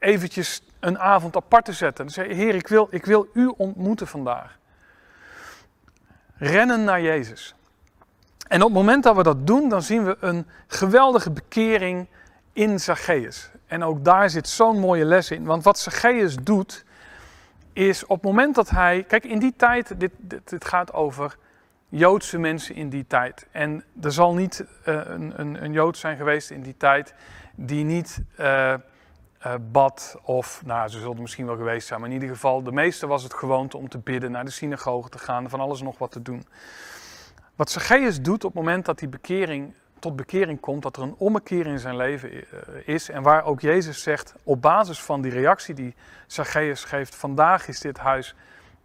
eventjes 0.00 0.62
een 0.80 0.98
avond 0.98 1.36
apart 1.36 1.64
te 1.64 1.72
zetten. 1.72 2.04
Dan 2.04 2.14
zeg 2.14 2.26
Heer, 2.26 2.54
ik 2.54 2.68
wil, 2.68 2.88
ik 2.90 3.04
wil 3.04 3.28
u 3.32 3.52
ontmoeten 3.56 4.06
vandaag. 4.06 4.58
Rennen 6.36 6.84
naar 6.84 7.00
Jezus. 7.00 7.54
En 8.48 8.60
op 8.60 8.66
het 8.66 8.76
moment 8.76 9.02
dat 9.02 9.16
we 9.16 9.22
dat 9.22 9.46
doen, 9.46 9.68
dan 9.68 9.82
zien 9.82 10.04
we 10.04 10.16
een 10.20 10.46
geweldige 10.66 11.30
bekering 11.30 12.06
in 12.52 12.80
Zacchaeus. 12.80 13.50
En 13.66 13.82
ook 13.82 14.04
daar 14.04 14.30
zit 14.30 14.48
zo'n 14.48 14.78
mooie 14.78 15.04
les 15.04 15.30
in. 15.30 15.44
Want 15.44 15.64
wat 15.64 15.78
Zacchaeus 15.78 16.36
doet, 16.36 16.84
is 17.72 18.06
op 18.06 18.16
het 18.16 18.22
moment 18.22 18.54
dat 18.54 18.70
hij. 18.70 19.04
Kijk, 19.08 19.24
in 19.24 19.38
die 19.38 19.54
tijd, 19.56 20.00
dit, 20.00 20.12
dit, 20.20 20.64
gaat 20.64 20.92
over 20.92 21.36
Joodse 21.88 22.38
mensen 22.38 22.74
in 22.74 22.88
die 22.88 23.04
tijd. 23.06 23.46
En 23.50 23.84
er 24.02 24.12
zal 24.12 24.34
niet 24.34 24.64
uh, 24.88 25.00
een, 25.04 25.32
een, 25.36 25.64
een 25.64 25.72
Jood 25.72 25.96
zijn 25.96 26.16
geweest 26.16 26.50
in 26.50 26.62
die 26.62 26.76
tijd 26.76 27.14
die 27.54 27.84
niet. 27.84 28.20
Uh, 28.40 28.74
uh, 29.46 29.54
bad. 29.70 30.18
Of, 30.22 30.62
nou, 30.64 30.88
ze 30.88 30.98
zullen 30.98 31.20
misschien 31.20 31.46
wel 31.46 31.56
geweest 31.56 31.86
zijn, 31.86 32.00
maar 32.00 32.08
in 32.08 32.14
ieder 32.14 32.28
geval, 32.28 32.62
de 32.62 32.72
meeste 32.72 33.06
was 33.06 33.22
het 33.22 33.34
gewoonte 33.34 33.76
om 33.76 33.88
te 33.88 33.98
bidden, 33.98 34.30
naar 34.30 34.44
de 34.44 34.50
synagoge 34.50 35.08
te 35.08 35.18
gaan, 35.18 35.48
van 35.48 35.60
alles 35.60 35.82
nog 35.82 35.98
wat 35.98 36.12
te 36.12 36.22
doen. 36.22 36.46
Wat 37.56 37.70
Zacchaeus 37.70 38.20
doet 38.20 38.44
op 38.44 38.54
het 38.54 38.62
moment 38.62 38.84
dat 38.84 38.98
die 38.98 39.08
bekering 39.08 39.74
tot 40.00 40.16
bekering 40.16 40.60
komt, 40.60 40.82
dat 40.82 40.96
er 40.96 41.02
een 41.02 41.14
ommekeer 41.18 41.66
in 41.66 41.78
zijn 41.78 41.96
leven 41.96 42.30
eh, 42.30 42.44
is. 42.84 43.08
En 43.08 43.22
waar 43.22 43.44
ook 43.44 43.60
Jezus 43.60 44.02
zegt, 44.02 44.34
op 44.42 44.62
basis 44.62 45.00
van 45.00 45.20
die 45.20 45.32
reactie 45.32 45.74
die 45.74 45.94
Zacchaeus 46.26 46.84
geeft, 46.84 47.14
vandaag 47.14 47.68
is 47.68 47.80
dit 47.80 47.98
huis, 47.98 48.34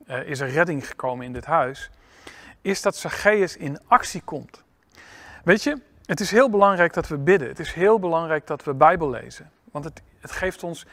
uh, 0.08 0.30
is 0.30 0.40
er 0.40 0.50
redding 0.50 0.88
gekomen 0.88 1.26
in 1.26 1.34
dit 1.34 1.46
huis, 1.46 1.90
is 2.62 2.82
dat 2.82 2.96
Zacchaeus 2.96 3.58
in 3.58 3.80
actie 3.88 4.22
komt. 4.22 4.64
Weet 5.44 5.64
je, 5.64 5.82
het 6.06 6.20
is 6.20 6.32
heel 6.32 6.50
belangrijk 6.50 6.94
dat 6.94 7.08
we 7.08 7.18
bidden. 7.18 7.48
Het 7.48 7.60
is 7.60 7.74
heel 7.74 8.00
belangrijk 8.00 8.48
dat 8.48 8.64
we 8.64 8.74
Bijbel 8.74 9.10
lezen. 9.10 9.52
Want 9.72 9.86
het, 9.86 10.02
het 10.26 10.34
geeft 10.34 10.64
ons. 10.64 10.86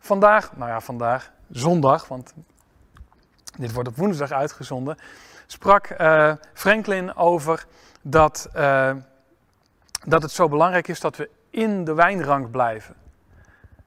Vandaag, 0.00 0.56
nou 0.56 0.70
ja, 0.70 0.80
vandaag, 0.80 1.30
zondag, 1.50 2.08
want 2.08 2.34
dit 3.58 3.72
wordt 3.72 3.88
op 3.88 3.96
woensdag 3.96 4.30
uitgezonden. 4.30 4.96
Sprak 5.46 5.90
uh, 5.90 6.32
Franklin 6.54 7.16
over 7.16 7.66
dat, 8.02 8.48
uh, 8.56 8.92
dat 10.06 10.22
het 10.22 10.30
zo 10.30 10.48
belangrijk 10.48 10.88
is 10.88 11.00
dat 11.00 11.16
we 11.16 11.30
in 11.50 11.84
de 11.84 11.94
wijnrank 11.94 12.50
blijven. 12.50 12.94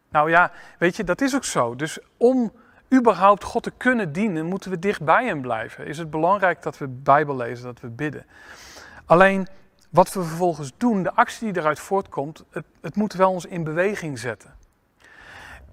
Nou 0.10 0.30
ja, 0.30 0.52
weet 0.78 0.96
je, 0.96 1.04
dat 1.04 1.22
is 1.22 1.36
ook 1.36 1.46
zo. 1.46 1.76
Dus 1.76 2.00
om 2.18 2.52
überhaupt 2.94 3.44
God 3.44 3.64
te 3.64 3.72
kunnen 3.72 4.12
dienen, 4.12 4.46
moeten 4.46 4.70
we 4.70 4.80
dicht 4.80 5.02
bij 5.02 5.26
Hem 5.26 5.42
blijven. 5.42 5.86
Is 5.86 5.98
het 5.98 6.10
belangrijk 6.10 6.62
dat 6.62 6.78
we 6.78 6.88
Bijbel 6.88 7.36
lezen, 7.36 7.66
dat 7.66 7.80
we 7.80 7.90
bidden. 7.90 8.26
Alleen 9.06 9.48
wat 9.90 10.14
we 10.14 10.24
vervolgens 10.24 10.72
doen, 10.78 11.04
de 11.04 11.14
actie 11.14 11.52
die 11.52 11.62
eruit 11.62 11.80
voortkomt, 11.80 12.44
het, 12.50 12.66
het 12.82 12.96
moet 12.96 13.14
wel 13.14 13.32
ons 13.32 13.46
in 13.46 13.64
beweging 13.64 14.20
zetten. 14.20 14.54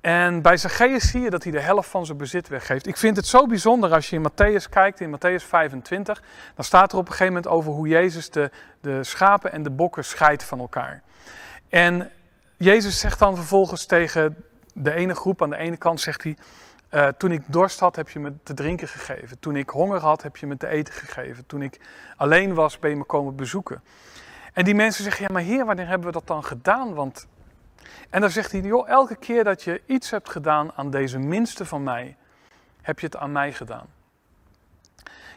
En 0.00 0.42
bij 0.42 0.56
Zacchaeus 0.56 1.10
zie 1.10 1.20
je 1.20 1.30
dat 1.30 1.42
hij 1.42 1.52
de 1.52 1.60
helft 1.60 1.88
van 1.88 2.06
zijn 2.06 2.18
bezit 2.18 2.48
weggeeft. 2.48 2.86
Ik 2.86 2.96
vind 2.96 3.16
het 3.16 3.26
zo 3.26 3.46
bijzonder 3.46 3.92
als 3.92 4.10
je 4.10 4.16
in 4.16 4.30
Matthäus 4.30 4.68
kijkt, 4.70 5.00
in 5.00 5.16
Matthäus 5.16 5.44
25, 5.46 6.22
dan 6.54 6.64
staat 6.64 6.92
er 6.92 6.98
op 6.98 7.04
een 7.04 7.12
gegeven 7.12 7.32
moment 7.32 7.52
over 7.52 7.72
hoe 7.72 7.88
Jezus 7.88 8.30
de, 8.30 8.50
de 8.80 9.04
schapen 9.04 9.52
en 9.52 9.62
de 9.62 9.70
bokken 9.70 10.04
scheidt 10.04 10.44
van 10.44 10.58
elkaar. 10.58 11.02
En 11.68 12.10
Jezus 12.56 12.98
zegt 12.98 13.18
dan 13.18 13.36
vervolgens 13.36 13.86
tegen 13.86 14.44
de 14.74 14.92
ene 14.92 15.14
groep, 15.14 15.42
aan 15.42 15.50
de 15.50 15.56
ene 15.56 15.76
kant 15.76 16.00
zegt 16.00 16.22
hij, 16.22 16.36
uh, 16.90 17.08
toen 17.08 17.32
ik 17.32 17.42
dorst 17.46 17.80
had, 17.80 17.96
heb 17.96 18.08
je 18.08 18.18
me 18.18 18.32
te 18.42 18.54
drinken 18.54 18.88
gegeven. 18.88 19.38
Toen 19.38 19.56
ik 19.56 19.68
honger 19.68 20.00
had, 20.00 20.22
heb 20.22 20.36
je 20.36 20.46
me 20.46 20.56
te 20.56 20.66
eten 20.66 20.94
gegeven. 20.94 21.46
Toen 21.46 21.62
ik 21.62 21.80
alleen 22.16 22.54
was, 22.54 22.78
ben 22.78 22.90
je 22.90 22.96
me 22.96 23.04
komen 23.04 23.36
bezoeken. 23.36 23.82
En 24.52 24.64
die 24.64 24.74
mensen 24.74 25.04
zeggen, 25.04 25.24
ja 25.24 25.32
maar 25.32 25.42
heer, 25.42 25.64
wanneer 25.64 25.86
hebben 25.86 26.06
we 26.06 26.12
dat 26.12 26.26
dan 26.26 26.44
gedaan? 26.44 26.94
Want... 26.94 27.26
En 28.10 28.20
dan 28.20 28.30
zegt 28.30 28.52
hij, 28.52 28.60
joh, 28.60 28.88
elke 28.88 29.16
keer 29.16 29.44
dat 29.44 29.62
je 29.62 29.82
iets 29.86 30.10
hebt 30.10 30.30
gedaan 30.30 30.72
aan 30.74 30.90
deze 30.90 31.18
minste 31.18 31.66
van 31.66 31.82
mij, 31.82 32.16
heb 32.82 33.00
je 33.00 33.06
het 33.06 33.16
aan 33.16 33.32
mij 33.32 33.52
gedaan. 33.52 33.86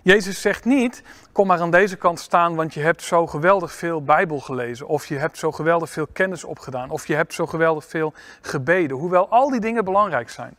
Jezus 0.04 0.42
zegt 0.42 0.66
niet, 0.66 1.04
kom 1.32 1.48
maar 1.48 1.62
aan 1.62 1.72
deze 1.72 1.96
kant 1.96 2.20
staan, 2.20 2.56
want 2.56 2.74
je 2.74 2.80
hebt 2.80 3.02
zo 3.02 3.28
geweldig 3.28 3.74
veel 3.74 4.04
Bijbel 4.04 4.40
gelezen. 4.40 4.88
Of 4.88 5.06
je 5.06 5.16
hebt 5.16 5.38
zo 5.38 5.52
geweldig 5.52 5.90
veel 5.90 6.08
kennis 6.08 6.44
opgedaan. 6.44 6.90
Of 6.90 7.08
je 7.08 7.16
hebt 7.16 7.34
zo 7.34 7.46
geweldig 7.46 7.86
veel 7.86 8.14
gebeden. 8.42 8.98
Hoewel 8.98 9.30
al 9.30 9.50
die 9.50 9.60
dingen 9.60 9.86
belangrijk 9.86 10.30
zijn. 10.30 10.56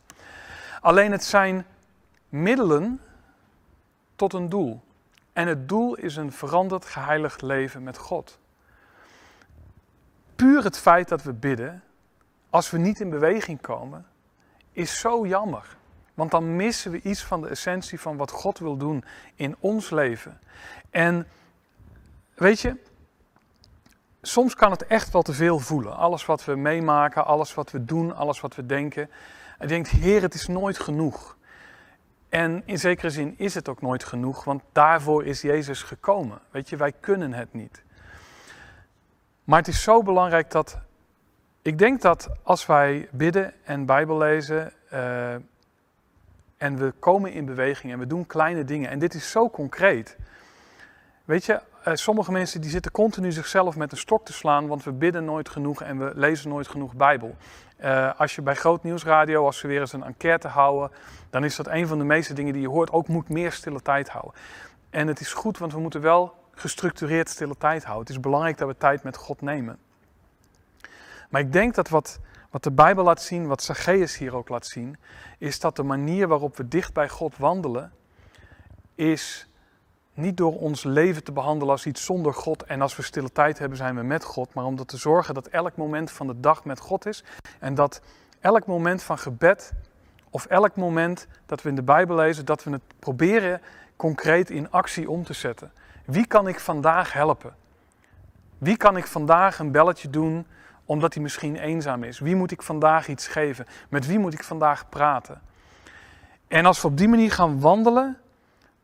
Alleen 0.80 1.12
het 1.12 1.24
zijn 1.24 1.66
middelen 2.28 3.00
tot 4.16 4.32
een 4.32 4.48
doel. 4.48 4.80
En 5.32 5.46
het 5.46 5.68
doel 5.68 5.94
is 5.94 6.16
een 6.16 6.32
veranderd, 6.32 6.84
geheiligd 6.84 7.42
leven 7.42 7.82
met 7.82 7.98
God. 7.98 8.38
Puur 10.36 10.64
het 10.64 10.78
feit 10.78 11.08
dat 11.08 11.22
we 11.22 11.32
bidden, 11.32 11.82
als 12.50 12.70
we 12.70 12.78
niet 12.78 13.00
in 13.00 13.10
beweging 13.10 13.60
komen, 13.60 14.06
is 14.72 15.00
zo 15.00 15.26
jammer. 15.26 15.76
Want 16.14 16.30
dan 16.30 16.56
missen 16.56 16.90
we 16.90 17.00
iets 17.00 17.22
van 17.22 17.40
de 17.40 17.48
essentie 17.48 18.00
van 18.00 18.16
wat 18.16 18.30
God 18.30 18.58
wil 18.58 18.76
doen 18.76 19.04
in 19.34 19.56
ons 19.58 19.90
leven. 19.90 20.40
En 20.90 21.26
weet 22.34 22.60
je, 22.60 22.76
soms 24.22 24.54
kan 24.54 24.70
het 24.70 24.86
echt 24.86 25.12
wel 25.12 25.22
te 25.22 25.32
veel 25.32 25.58
voelen. 25.58 25.96
Alles 25.96 26.26
wat 26.26 26.44
we 26.44 26.56
meemaken, 26.56 27.26
alles 27.26 27.54
wat 27.54 27.70
we 27.70 27.84
doen, 27.84 28.14
alles 28.14 28.40
wat 28.40 28.54
we 28.54 28.66
denken. 28.66 29.10
En 29.58 29.68
denkt, 29.68 29.88
Heer, 29.88 30.22
het 30.22 30.34
is 30.34 30.46
nooit 30.46 30.78
genoeg. 30.78 31.36
En 32.28 32.62
in 32.64 32.78
zekere 32.78 33.10
zin 33.10 33.34
is 33.38 33.54
het 33.54 33.68
ook 33.68 33.80
nooit 33.80 34.04
genoeg, 34.04 34.44
want 34.44 34.62
daarvoor 34.72 35.24
is 35.24 35.40
Jezus 35.40 35.82
gekomen. 35.82 36.38
Weet 36.50 36.68
je, 36.68 36.76
wij 36.76 36.92
kunnen 36.92 37.32
het 37.32 37.52
niet. 37.52 37.83
Maar 39.44 39.58
het 39.58 39.68
is 39.68 39.82
zo 39.82 40.02
belangrijk 40.02 40.50
dat. 40.50 40.78
Ik 41.62 41.78
denk 41.78 42.00
dat 42.00 42.28
als 42.42 42.66
wij 42.66 43.08
bidden 43.10 43.52
en 43.64 43.86
Bijbel 43.86 44.18
lezen. 44.18 44.72
Uh, 44.92 45.34
en 46.56 46.76
we 46.76 46.92
komen 46.98 47.32
in 47.32 47.44
beweging 47.44 47.92
en 47.92 47.98
we 47.98 48.06
doen 48.06 48.26
kleine 48.26 48.64
dingen. 48.64 48.90
En 48.90 48.98
dit 48.98 49.14
is 49.14 49.30
zo 49.30 49.50
concreet. 49.50 50.16
Weet 51.24 51.44
je, 51.44 51.60
uh, 51.88 51.94
sommige 51.94 52.32
mensen 52.32 52.60
die 52.60 52.70
zitten 52.70 52.90
continu 52.90 53.32
zichzelf 53.32 53.76
met 53.76 53.92
een 53.92 53.98
stok 53.98 54.24
te 54.24 54.32
slaan, 54.32 54.66
want 54.66 54.84
we 54.84 54.92
bidden 54.92 55.24
nooit 55.24 55.48
genoeg 55.48 55.82
en 55.82 55.98
we 55.98 56.12
lezen 56.14 56.48
nooit 56.48 56.68
genoeg 56.68 56.94
Bijbel. 56.94 57.36
Uh, 57.84 58.20
als 58.20 58.34
je 58.34 58.42
bij 58.42 58.54
Groot 58.54 58.82
Nieuwsradio, 58.82 59.44
als 59.44 59.58
ze 59.58 59.66
weer 59.66 59.80
eens 59.80 59.92
een 59.92 60.04
enquête 60.04 60.48
houden, 60.48 60.96
dan 61.30 61.44
is 61.44 61.56
dat 61.56 61.66
een 61.66 61.86
van 61.86 61.98
de 61.98 62.04
meeste 62.04 62.34
dingen 62.34 62.52
die 62.52 62.62
je 62.62 62.68
hoort. 62.68 62.92
Ook 62.92 63.08
moet 63.08 63.28
meer 63.28 63.52
stille 63.52 63.82
tijd 63.82 64.08
houden. 64.08 64.32
En 64.90 65.06
het 65.06 65.20
is 65.20 65.32
goed, 65.32 65.58
want 65.58 65.72
we 65.72 65.80
moeten 65.80 66.00
wel 66.00 66.34
gestructureerd 66.54 67.28
stille 67.28 67.56
tijd 67.56 67.84
houden. 67.84 68.06
Het 68.06 68.16
is 68.16 68.22
belangrijk 68.22 68.58
dat 68.58 68.68
we 68.68 68.76
tijd 68.76 69.02
met 69.02 69.16
God 69.16 69.40
nemen. 69.40 69.78
Maar 71.30 71.40
ik 71.40 71.52
denk 71.52 71.74
dat 71.74 71.88
wat, 71.88 72.18
wat 72.50 72.62
de 72.62 72.70
Bijbel 72.70 73.04
laat 73.04 73.22
zien, 73.22 73.46
wat 73.46 73.62
Zacchaeus 73.62 74.18
hier 74.18 74.36
ook 74.36 74.48
laat 74.48 74.66
zien, 74.66 74.96
is 75.38 75.60
dat 75.60 75.76
de 75.76 75.82
manier 75.82 76.28
waarop 76.28 76.56
we 76.56 76.68
dicht 76.68 76.92
bij 76.92 77.08
God 77.08 77.36
wandelen, 77.36 77.92
is 78.94 79.48
niet 80.14 80.36
door 80.36 80.58
ons 80.58 80.82
leven 80.82 81.24
te 81.24 81.32
behandelen 81.32 81.72
als 81.72 81.86
iets 81.86 82.04
zonder 82.04 82.34
God 82.34 82.62
en 82.62 82.80
als 82.80 82.96
we 82.96 83.02
stille 83.02 83.32
tijd 83.32 83.58
hebben 83.58 83.78
zijn 83.78 83.94
we 83.94 84.02
met 84.02 84.24
God, 84.24 84.54
maar 84.54 84.64
om 84.64 84.86
te 84.86 84.96
zorgen 84.96 85.34
dat 85.34 85.46
elk 85.46 85.76
moment 85.76 86.10
van 86.10 86.26
de 86.26 86.40
dag 86.40 86.64
met 86.64 86.78
God 86.78 87.06
is 87.06 87.24
en 87.60 87.74
dat 87.74 88.00
elk 88.40 88.66
moment 88.66 89.02
van 89.02 89.18
gebed 89.18 89.72
of 90.30 90.46
elk 90.46 90.76
moment 90.76 91.26
dat 91.46 91.62
we 91.62 91.68
in 91.68 91.74
de 91.74 91.82
Bijbel 91.82 92.16
lezen, 92.16 92.44
dat 92.44 92.64
we 92.64 92.70
het 92.70 92.82
proberen 92.98 93.60
concreet 93.96 94.50
in 94.50 94.70
actie 94.70 95.10
om 95.10 95.24
te 95.24 95.32
zetten. 95.32 95.72
Wie 96.04 96.26
kan 96.26 96.48
ik 96.48 96.60
vandaag 96.60 97.12
helpen? 97.12 97.54
Wie 98.58 98.76
kan 98.76 98.96
ik 98.96 99.06
vandaag 99.06 99.58
een 99.58 99.70
belletje 99.70 100.10
doen 100.10 100.46
omdat 100.84 101.14
hij 101.14 101.22
misschien 101.22 101.56
eenzaam 101.56 102.04
is? 102.04 102.18
Wie 102.18 102.36
moet 102.36 102.50
ik 102.50 102.62
vandaag 102.62 103.08
iets 103.08 103.26
geven? 103.26 103.66
Met 103.88 104.06
wie 104.06 104.18
moet 104.18 104.34
ik 104.34 104.44
vandaag 104.44 104.88
praten? 104.88 105.40
En 106.48 106.66
als 106.66 106.82
we 106.82 106.88
op 106.88 106.96
die 106.96 107.08
manier 107.08 107.32
gaan 107.32 107.60
wandelen, 107.60 108.18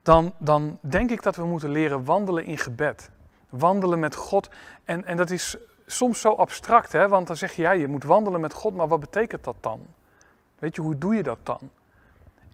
dan, 0.02 0.32
dan 0.38 0.78
denk 0.80 1.10
ik 1.10 1.22
dat 1.22 1.36
we 1.36 1.44
moeten 1.44 1.70
leren 1.70 2.04
wandelen 2.04 2.44
in 2.44 2.58
gebed. 2.58 3.10
Wandelen 3.48 3.98
met 3.98 4.14
God. 4.14 4.48
En, 4.84 5.04
en 5.04 5.16
dat 5.16 5.30
is 5.30 5.56
soms 5.86 6.20
zo 6.20 6.32
abstract, 6.32 6.92
hè? 6.92 7.08
want 7.08 7.26
dan 7.26 7.36
zeg 7.36 7.52
je 7.52 7.62
ja, 7.62 7.70
je 7.70 7.88
moet 7.88 8.04
wandelen 8.04 8.40
met 8.40 8.52
God, 8.52 8.74
maar 8.74 8.88
wat 8.88 9.00
betekent 9.00 9.44
dat 9.44 9.56
dan? 9.60 9.80
Weet 10.58 10.74
je, 10.74 10.82
hoe 10.82 10.98
doe 10.98 11.14
je 11.14 11.22
dat 11.22 11.38
dan? 11.42 11.70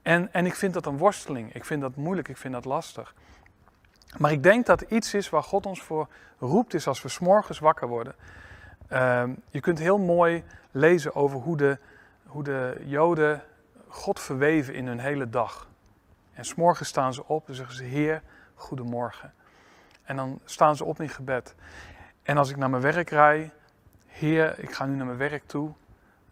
En, 0.03 0.33
en 0.33 0.47
ik 0.47 0.55
vind 0.55 0.75
dat 0.75 0.87
een 0.87 0.99
worsteling. 0.99 1.55
Ik 1.55 1.65
vind 1.65 1.81
dat 1.81 1.97
moeilijk, 1.97 2.29
ik 2.29 2.37
vind 2.37 2.55
dat 2.55 2.65
lastig. 2.65 3.15
Maar 4.19 4.33
ik 4.33 4.43
denk 4.43 4.67
dat 4.67 4.81
iets 4.81 5.15
is 5.15 5.31
waar 5.31 5.43
God 5.43 5.67
ons 5.67 5.83
voor 5.83 6.09
roept, 6.39 6.75
is 6.75 6.87
als 6.87 7.03
we 7.03 7.09
s'morgens 7.09 7.59
wakker 7.59 7.89
worden. 7.89 8.15
Uh, 8.93 9.25
je 9.51 9.61
kunt 9.61 9.79
heel 9.79 9.99
mooi 9.99 10.45
lezen 10.71 11.15
over 11.15 11.39
hoe 11.39 11.57
de, 11.57 11.79
hoe 12.27 12.43
de 12.43 12.83
Joden 12.85 13.43
God 13.89 14.21
verweven 14.21 14.75
in 14.75 14.87
hun 14.87 14.99
hele 14.99 15.31
dag. 15.31 15.69
En 16.33 16.45
s'morgens 16.45 16.89
staan 16.89 17.15
ze 17.15 17.27
op 17.27 17.49
en 17.49 17.55
zeggen 17.55 17.75
ze: 17.75 17.85
Heer, 17.85 18.23
goedemorgen. 18.55 19.33
En 20.03 20.17
dan 20.17 20.41
staan 20.45 20.77
ze 20.77 20.85
op 20.85 21.01
in 21.01 21.09
gebed. 21.09 21.55
En 22.23 22.39
als 22.39 22.51
ik 22.51 22.57
naar 22.57 22.71
mijn 22.71 22.83
werk 22.83 23.11
rijd, 23.11 23.51
Heer, 24.07 24.59
ik 24.59 24.73
ga 24.73 24.87
nu 24.87 24.97
naar 24.97 25.07
mijn 25.07 25.19
werk 25.19 25.43
toe. 25.47 25.73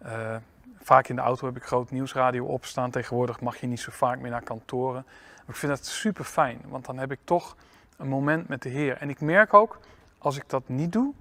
Uh, 0.07 0.37
vaak 0.81 1.09
in 1.09 1.17
de 1.17 1.23
auto 1.23 1.47
heb 1.47 1.57
ik 1.57 1.65
groot 1.65 1.91
nieuwsradio 1.91 2.45
opstaan. 2.45 2.91
Tegenwoordig 2.91 3.41
mag 3.41 3.57
je 3.57 3.67
niet 3.67 3.81
zo 3.81 3.91
vaak 3.91 4.19
meer 4.19 4.31
naar 4.31 4.43
kantoren. 4.43 5.07
Ik 5.47 5.57
vind 5.57 5.73
dat 5.73 5.87
super 5.87 6.25
fijn, 6.25 6.61
want 6.69 6.85
dan 6.85 6.99
heb 6.99 7.13
ik 7.13 7.19
toch 7.25 7.57
een 7.97 8.09
moment 8.09 8.49
met 8.49 8.63
de 8.63 8.69
Heer. 8.69 8.97
En 8.97 9.09
ik 9.09 9.21
merk 9.21 9.55
ook, 9.55 9.79
als 10.19 10.37
ik 10.37 10.49
dat 10.49 10.69
niet 10.69 10.93
doe, 10.93 11.15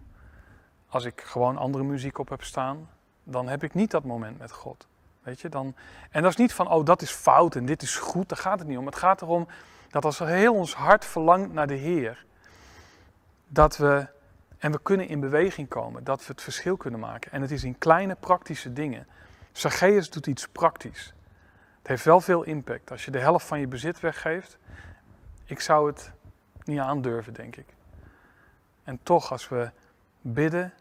als 0.88 1.06
ik 1.06 1.22
gewoon 1.22 1.58
andere 1.58 1.84
muziek 1.84 2.18
op 2.18 2.30
heb 2.30 2.44
staan, 2.44 2.90
dan 3.24 3.48
heb 3.48 3.64
ik 3.64 3.74
niet 3.74 3.92
dat 3.92 4.04
moment 4.04 4.40
met 4.40 4.52
God. 4.52 4.88
Weet 5.22 5.42
je, 5.42 5.50
dan, 5.50 5.76
en 6.10 6.22
dat 6.22 6.32
is 6.32 6.38
niet 6.38 6.54
van, 6.54 6.70
oh 6.70 6.86
dat 6.86 7.02
is 7.02 7.12
fout 7.12 7.56
en 7.56 7.66
dit 7.66 7.82
is 7.82 7.96
goed, 7.96 8.30
daar 8.30 8.38
gaat 8.38 8.60
het 8.60 8.68
niet 8.68 8.78
om. 8.78 8.86
Het 8.86 8.96
gaat 8.96 9.22
erom 9.22 9.48
dat 9.90 10.06
als 10.06 10.20
heel 10.20 10.54
ons 10.54 10.76
hart 10.76 11.06
verlangt 11.06 11.54
naar 11.54 11.68
de 11.68 11.74
Heer, 11.74 12.26
dat 13.48 13.78
we, 13.78 14.08
en 14.58 14.72
we 14.72 14.80
kunnen 14.82 15.08
in 15.08 15.20
beweging 15.20 15.68
komen, 15.68 16.04
dat 16.04 16.20
we 16.20 16.32
het 16.32 16.42
verschil 16.42 16.78
kunnen 16.78 17.00
maken. 17.00 17.32
En 17.32 17.42
het 17.42 17.52
is 17.52 17.64
in 17.64 17.78
kleine 17.78 18.16
praktische 18.16 18.74
dingen. 18.74 19.08
Zacchaeus 19.52 20.10
doet 20.10 20.28
iets 20.28 20.48
praktisch. 20.48 21.14
Het 21.84 21.92
heeft 21.92 22.06
wel 22.06 22.22
veel 22.22 22.44
impact. 22.44 22.92
Als 22.92 23.06
je 23.06 23.12
de 23.12 23.20
helft 23.20 23.46
van 23.46 23.60
je 23.60 23.68
bezit 23.68 24.00
weggeeft, 24.00 24.58
ik 25.46 25.60
zou 25.60 25.88
het 25.88 26.12
niet 26.64 26.80
aandurven, 26.80 27.34
denk 27.34 27.56
ik. 27.56 27.66
En 28.84 29.00
toch, 29.04 29.32
als 29.32 29.50
we 29.50 29.70
bidden 30.22 30.74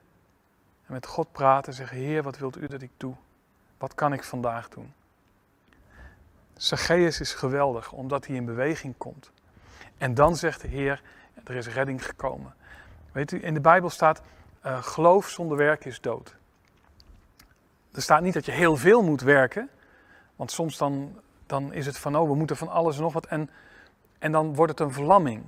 en 0.87 0.93
met 0.93 1.07
God 1.07 1.33
praten, 1.33 1.73
zeggen: 1.73 1.97
Heer, 1.97 2.23
wat 2.23 2.39
wilt 2.39 2.57
u 2.57 2.67
dat 2.67 2.83
ik 2.83 2.91
doe? 2.97 3.15
Wat 3.79 3.95
kan 3.95 4.13
ik 4.13 4.25
vandaag 4.25 4.69
doen? 4.69 4.93
Zacchaeus 6.57 7.21
is 7.21 7.35
geweldig, 7.35 7.93
omdat 7.93 8.27
hij 8.27 8.37
in 8.37 8.45
beweging 8.45 8.95
komt. 8.99 9.31
En 9.99 10.15
dan 10.15 10.37
zegt 10.37 10.61
de 10.61 10.69
Heer: 10.69 11.03
Er 11.45 11.55
is 11.55 11.69
redding 11.69 12.05
gekomen. 12.05 12.55
Weet 13.13 13.33
u, 13.33 13.45
in 13.45 13.55
de 13.55 13.61
Bijbel 13.61 13.91
staat: 13.91 14.23
uh, 14.67 14.83
Geloof 14.83 15.29
zonder 15.29 15.57
werk 15.57 15.85
is 15.85 16.01
dood. 16.01 16.37
Er 17.93 18.03
staat 18.03 18.23
niet 18.23 18.35
dat 18.35 18.45
je 18.45 18.53
heel 18.53 18.77
veel 18.77 19.03
moet 19.03 19.21
werken, 19.21 19.71
want 20.37 20.51
soms 20.51 20.79
dan, 20.79 21.21
dan 21.47 21.73
is 21.73 21.87
het 21.87 21.99
van: 21.99 22.17
Oh, 22.17 22.29
we 22.29 22.35
moeten 22.35 22.57
van 22.57 22.69
alles 22.69 22.97
en 22.97 23.03
nog 23.03 23.13
wat. 23.13 23.27
En, 23.27 23.51
en 24.19 24.33
dan 24.33 24.55
wordt 24.55 24.73
het 24.73 24.81
een 24.81 24.93
verlamming. 24.93 25.45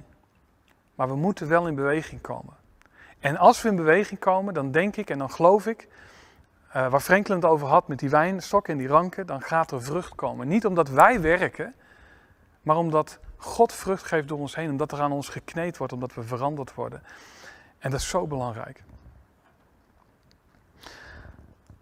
Maar 0.94 1.08
we 1.08 1.16
moeten 1.16 1.48
wel 1.48 1.66
in 1.66 1.74
beweging 1.74 2.20
komen. 2.20 2.54
En 3.18 3.36
als 3.36 3.62
we 3.62 3.68
in 3.68 3.76
beweging 3.76 4.20
komen, 4.20 4.54
dan 4.54 4.70
denk 4.70 4.96
ik 4.96 5.10
en 5.10 5.18
dan 5.18 5.30
geloof 5.30 5.66
ik, 5.66 5.88
uh, 6.76 6.88
waar 6.88 7.00
Franklin 7.00 7.36
het 7.36 7.44
over 7.44 7.66
had 7.66 7.88
met 7.88 7.98
die 7.98 8.08
wijnstok 8.08 8.68
en 8.68 8.76
die 8.76 8.88
ranken, 8.88 9.26
dan 9.26 9.42
gaat 9.42 9.70
er 9.70 9.82
vrucht 9.82 10.14
komen. 10.14 10.48
Niet 10.48 10.66
omdat 10.66 10.88
wij 10.88 11.20
werken, 11.20 11.74
maar 12.62 12.76
omdat 12.76 13.18
God 13.36 13.72
vrucht 13.72 14.04
geeft 14.04 14.28
door 14.28 14.38
ons 14.38 14.54
heen, 14.54 14.70
omdat 14.70 14.92
er 14.92 15.00
aan 15.00 15.12
ons 15.12 15.28
gekneed 15.28 15.76
wordt, 15.76 15.92
omdat 15.92 16.14
we 16.14 16.22
veranderd 16.22 16.74
worden. 16.74 17.02
En 17.78 17.90
dat 17.90 18.00
is 18.00 18.08
zo 18.08 18.26
belangrijk. 18.26 18.82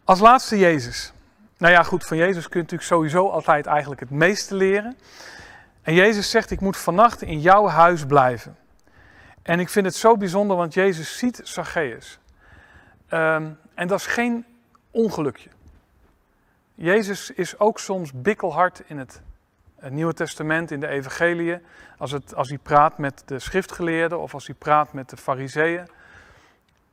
Als 0.05 0.21
laatste 0.21 0.59
Jezus. 0.59 1.13
Nou 1.63 1.75
ja, 1.75 1.83
goed, 1.83 2.05
van 2.05 2.17
Jezus 2.17 2.49
kun 2.49 2.61
je 2.61 2.63
natuurlijk 2.63 2.91
sowieso 2.91 3.29
altijd 3.29 3.67
eigenlijk 3.67 4.01
het 4.01 4.11
meeste 4.11 4.55
leren. 4.55 4.97
En 5.83 5.95
Jezus 5.95 6.31
zegt, 6.31 6.51
ik 6.51 6.61
moet 6.61 6.77
vannacht 6.77 7.23
in 7.23 7.41
jouw 7.41 7.67
huis 7.67 8.07
blijven. 8.07 8.57
En 9.43 9.61
ik 9.61 9.69
vind 9.69 9.87
het 9.87 9.95
zo 9.95 10.17
bijzonder, 10.17 10.57
want 10.57 10.75
Jezus 10.75 11.19
ziet 11.19 11.41
Zacchaeus. 11.45 12.19
Um, 13.11 13.59
en 13.75 13.87
dat 13.87 13.99
is 13.99 14.07
geen 14.07 14.45
ongelukje. 14.91 15.49
Jezus 16.75 17.31
is 17.31 17.59
ook 17.59 17.79
soms 17.79 18.13
bikkelhard 18.13 18.83
in 18.87 18.99
het, 18.99 19.21
het 19.77 19.93
Nieuwe 19.93 20.15
Testament, 20.15 20.71
in 20.71 20.81
de 20.81 20.89
Evangelie. 20.89 21.59
Als, 21.99 22.35
als 22.35 22.49
hij 22.49 22.59
praat 22.59 22.99
met 22.99 23.23
de 23.27 23.39
schriftgeleerden 23.39 24.21
of 24.21 24.35
als 24.35 24.47
hij 24.47 24.57
praat 24.59 24.93
met 24.93 25.11
de 25.11 25.17
fariseeën. 25.17 25.89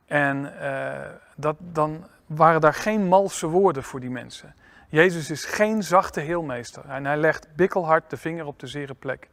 En 0.06 0.52
uh, 0.62 0.92
dat, 1.36 1.56
dan 1.58 2.06
waren 2.26 2.60
daar 2.60 2.74
geen 2.74 3.06
malse 3.06 3.46
woorden 3.46 3.82
voor 3.82 4.00
die 4.00 4.10
mensen. 4.10 4.54
Jezus 4.90 5.30
is 5.30 5.44
geen 5.44 5.82
zachte 5.82 6.20
heelmeester. 6.20 6.88
En 6.88 7.04
hij 7.04 7.16
legt 7.16 7.54
bikkelhard 7.54 8.10
de 8.10 8.16
vinger 8.16 8.46
op 8.46 8.58
de 8.58 8.66
zere 8.66 8.94
plek. 8.94 9.28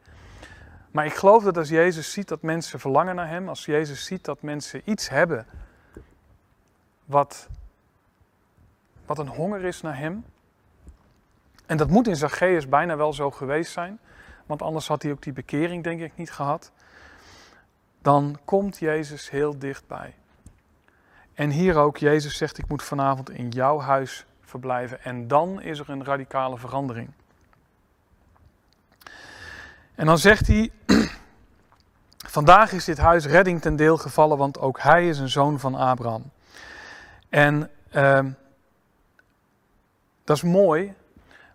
Maar 0.91 1.05
ik 1.05 1.13
geloof 1.13 1.43
dat 1.43 1.57
als 1.57 1.69
Jezus 1.69 2.11
ziet 2.11 2.27
dat 2.27 2.41
mensen 2.41 2.79
verlangen 2.79 3.15
naar 3.15 3.29
Hem, 3.29 3.49
als 3.49 3.65
Jezus 3.65 4.05
ziet 4.05 4.25
dat 4.25 4.41
mensen 4.41 4.81
iets 4.83 5.09
hebben 5.09 5.45
wat, 7.05 7.47
wat 9.05 9.17
een 9.17 9.27
honger 9.27 9.63
is 9.63 9.81
naar 9.81 9.97
Hem, 9.97 10.25
en 11.65 11.77
dat 11.77 11.89
moet 11.89 12.07
in 12.07 12.15
Zacchaeus 12.15 12.69
bijna 12.69 12.97
wel 12.97 13.13
zo 13.13 13.31
geweest 13.31 13.71
zijn, 13.71 13.99
want 14.45 14.61
anders 14.61 14.87
had 14.87 15.01
hij 15.01 15.11
ook 15.11 15.21
die 15.21 15.33
bekering 15.33 15.83
denk 15.83 16.01
ik 16.01 16.11
niet 16.15 16.31
gehad, 16.31 16.71
dan 18.01 18.39
komt 18.45 18.77
Jezus 18.77 19.29
heel 19.29 19.59
dichtbij. 19.59 20.15
En 21.33 21.49
hier 21.49 21.75
ook, 21.75 21.97
Jezus 21.97 22.37
zegt, 22.37 22.57
ik 22.57 22.67
moet 22.67 22.83
vanavond 22.83 23.29
in 23.29 23.49
jouw 23.49 23.79
huis 23.79 24.25
verblijven. 24.47 25.03
En 25.03 25.27
dan 25.27 25.61
is 25.61 25.79
er 25.79 25.89
een 25.89 26.03
radicale 26.03 26.57
verandering. 26.57 27.09
En 29.95 30.05
dan 30.05 30.17
zegt 30.17 30.47
hij, 30.47 30.71
vandaag 32.37 32.71
is 32.71 32.85
dit 32.85 32.97
huis 32.97 33.25
redding 33.25 33.61
ten 33.61 33.75
deel 33.75 33.97
gevallen, 33.97 34.37
want 34.37 34.59
ook 34.59 34.79
hij 34.79 35.07
is 35.09 35.19
een 35.19 35.29
zoon 35.29 35.59
van 35.59 35.75
Abraham. 35.75 36.31
En 37.29 37.69
uh, 37.95 38.19
dat 40.23 40.35
is 40.35 40.43
mooi, 40.43 40.93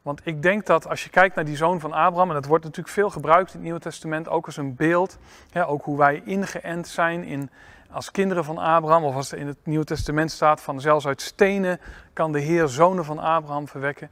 want 0.03 0.21
ik 0.25 0.43
denk 0.43 0.67
dat 0.67 0.89
als 0.89 1.05
je 1.05 1.11
kijkt 1.11 1.35
naar 1.35 1.45
die 1.45 1.57
zoon 1.57 1.81
van 1.81 1.93
Abraham, 1.93 2.29
en 2.29 2.35
dat 2.35 2.47
wordt 2.47 2.65
natuurlijk 2.65 2.95
veel 2.95 3.11
gebruikt 3.11 3.49
in 3.49 3.55
het 3.55 3.63
Nieuwe 3.63 3.81
Testament, 3.81 4.29
ook 4.29 4.47
als 4.47 4.57
een 4.57 4.75
beeld, 4.75 5.19
ook 5.55 5.85
hoe 5.85 5.99
wij 5.99 6.23
ingeënt 6.25 6.89
zijn 6.89 7.25
in, 7.25 7.51
als 7.93 8.11
kinderen 8.11 8.45
van 8.45 8.59
Abraham, 8.59 9.05
of 9.05 9.15
als 9.15 9.33
er 9.33 9.39
in 9.39 9.47
het 9.47 9.57
Nieuwe 9.65 9.85
Testament 9.85 10.31
staat 10.31 10.61
van 10.61 10.81
zelfs 10.81 11.07
uit 11.07 11.23
stenen 11.23 11.81
kan 12.13 12.33
de 12.33 12.41
Heer 12.41 12.69
zonen 12.69 13.05
van 13.05 13.19
Abraham 13.19 13.69
verwekken. 13.69 14.11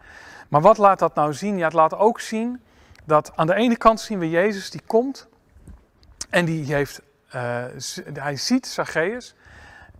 Maar 0.48 0.60
wat 0.60 0.78
laat 0.78 0.98
dat 0.98 1.14
nou 1.14 1.34
zien? 1.34 1.56
Ja, 1.56 1.64
het 1.64 1.72
laat 1.72 1.96
ook 1.96 2.20
zien 2.20 2.60
dat 3.04 3.32
aan 3.36 3.46
de 3.46 3.54
ene 3.54 3.76
kant 3.76 4.00
zien 4.00 4.18
we 4.18 4.30
Jezus 4.30 4.70
die 4.70 4.82
komt 4.86 5.28
en 6.30 6.44
die 6.44 6.74
heeft, 6.74 7.02
uh, 7.34 7.64
hij 8.12 8.36
ziet 8.36 8.66
Zacchaeus 8.66 9.34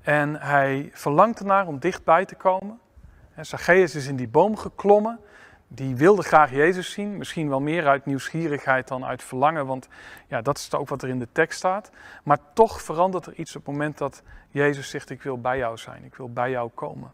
en 0.03 0.35
hij 0.41 0.91
verlangt 0.93 1.39
ernaar 1.39 1.67
om 1.67 1.79
dichtbij 1.79 2.25
te 2.25 2.35
komen. 2.35 2.81
En 3.35 3.47
Zacchaeus 3.47 3.95
is 3.95 4.07
in 4.07 4.17
die 4.17 4.29
boom 4.29 4.57
geklommen, 4.57 5.21
die 5.73 5.97
wilde 5.97 6.23
graag 6.23 6.51
Jezus 6.51 6.93
zien, 6.93 7.17
misschien 7.17 7.49
wel 7.49 7.61
meer 7.61 7.87
uit 7.87 8.07
nieuwsgierigheid 8.07 8.89
dan 8.89 9.05
uit 9.05 9.23
verlangen, 9.23 9.67
want 9.67 9.89
ja, 10.27 10.43
dat 10.43 10.59
is 10.59 10.75
ook 10.75 10.89
wat 10.89 11.03
er 11.03 11.09
in 11.09 11.19
de 11.19 11.29
tekst 11.33 11.59
staat. 11.59 11.91
Maar 12.23 12.39
toch 12.53 12.83
verandert 12.83 13.27
er 13.27 13.35
iets 13.35 13.57
op 13.57 13.67
het 13.67 13.73
moment 13.73 13.99
dat 13.99 14.23
Jezus 14.51 14.91
zegt, 14.91 15.11
ik 15.11 15.23
wil 15.23 15.41
bij 15.41 15.59
jou 15.59 15.77
zijn, 15.77 16.05
ik 16.05 16.15
wil 16.15 16.33
bij 16.33 16.51
jou 16.51 16.71
komen. 16.75 17.11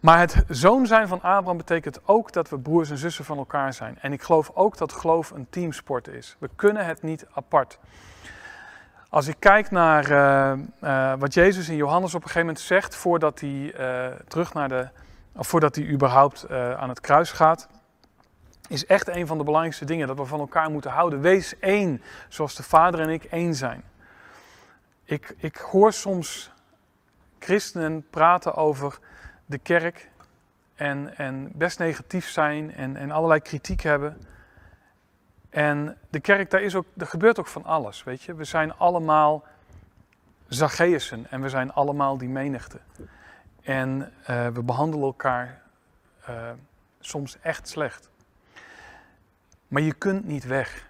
Maar 0.00 0.18
het 0.18 0.44
zoon 0.48 0.86
zijn 0.86 1.08
van 1.08 1.22
Abraham 1.22 1.56
betekent 1.56 2.00
ook 2.04 2.32
dat 2.32 2.50
we 2.50 2.58
broers 2.58 2.90
en 2.90 2.98
zussen 2.98 3.24
van 3.24 3.38
elkaar 3.38 3.72
zijn. 3.72 3.98
En 4.00 4.12
ik 4.12 4.22
geloof 4.22 4.50
ook 4.54 4.76
dat 4.76 4.92
geloof 4.92 5.30
een 5.30 5.46
teamsport 5.50 6.08
is. 6.08 6.36
We 6.38 6.50
kunnen 6.56 6.86
het 6.86 7.02
niet 7.02 7.26
apart. 7.32 7.78
Als 9.08 9.26
ik 9.26 9.36
kijk 9.38 9.70
naar 9.70 10.10
uh, 10.10 10.52
uh, 10.82 11.12
wat 11.18 11.34
Jezus 11.34 11.68
in 11.68 11.76
Johannes 11.76 12.14
op 12.14 12.22
een 12.22 12.26
gegeven 12.26 12.46
moment 12.46 12.60
zegt, 12.60 12.96
voordat 12.96 13.40
hij 13.40 13.50
uh, 13.50 14.14
terug 14.28 14.54
naar 14.54 14.68
de, 14.68 14.88
of 15.36 15.48
voordat 15.48 15.74
hij 15.74 15.84
überhaupt 15.84 16.50
aan 16.50 16.88
het 16.88 17.00
kruis 17.00 17.32
gaat, 17.32 17.68
is 18.68 18.86
echt 18.86 19.08
een 19.08 19.26
van 19.26 19.38
de 19.38 19.44
belangrijkste 19.44 19.84
dingen 19.84 20.06
dat 20.06 20.16
we 20.16 20.24
van 20.24 20.40
elkaar 20.40 20.70
moeten 20.70 20.90
houden. 20.90 21.20
Wees 21.20 21.58
één, 21.58 22.02
zoals 22.28 22.54
de 22.54 22.62
Vader 22.62 23.00
en 23.00 23.08
ik 23.08 23.24
één 23.24 23.54
zijn. 23.54 23.82
Ik, 25.04 25.34
ik 25.36 25.56
hoor 25.56 25.92
soms 25.92 26.50
christenen 27.38 28.06
praten 28.10 28.54
over 28.54 28.98
de 29.46 29.58
kerk 29.58 30.10
en, 30.74 31.16
en 31.16 31.50
best 31.54 31.78
negatief 31.78 32.28
zijn 32.28 32.74
en, 32.74 32.96
en 32.96 33.10
allerlei 33.10 33.40
kritiek 33.40 33.80
hebben. 33.80 34.18
En 35.50 35.98
de 36.10 36.20
kerk, 36.20 36.50
daar, 36.50 36.62
is 36.62 36.74
ook, 36.74 36.86
er 36.96 37.06
gebeurt 37.06 37.38
ook 37.38 37.46
van 37.46 37.64
alles, 37.64 38.04
weet 38.04 38.22
je. 38.22 38.34
We 38.34 38.44
zijn 38.44 38.74
allemaal 38.74 39.44
Zacchaeusen 40.48 41.26
en 41.30 41.40
we 41.40 41.48
zijn 41.48 41.72
allemaal 41.72 42.18
die 42.18 42.28
menigte. 42.28 42.78
En 43.66 44.12
uh, 44.30 44.46
we 44.46 44.62
behandelen 44.62 45.06
elkaar 45.06 45.62
uh, 46.28 46.50
soms 47.00 47.38
echt 47.40 47.68
slecht. 47.68 48.10
Maar 49.68 49.82
je 49.82 49.92
kunt 49.92 50.24
niet 50.24 50.44
weg. 50.44 50.88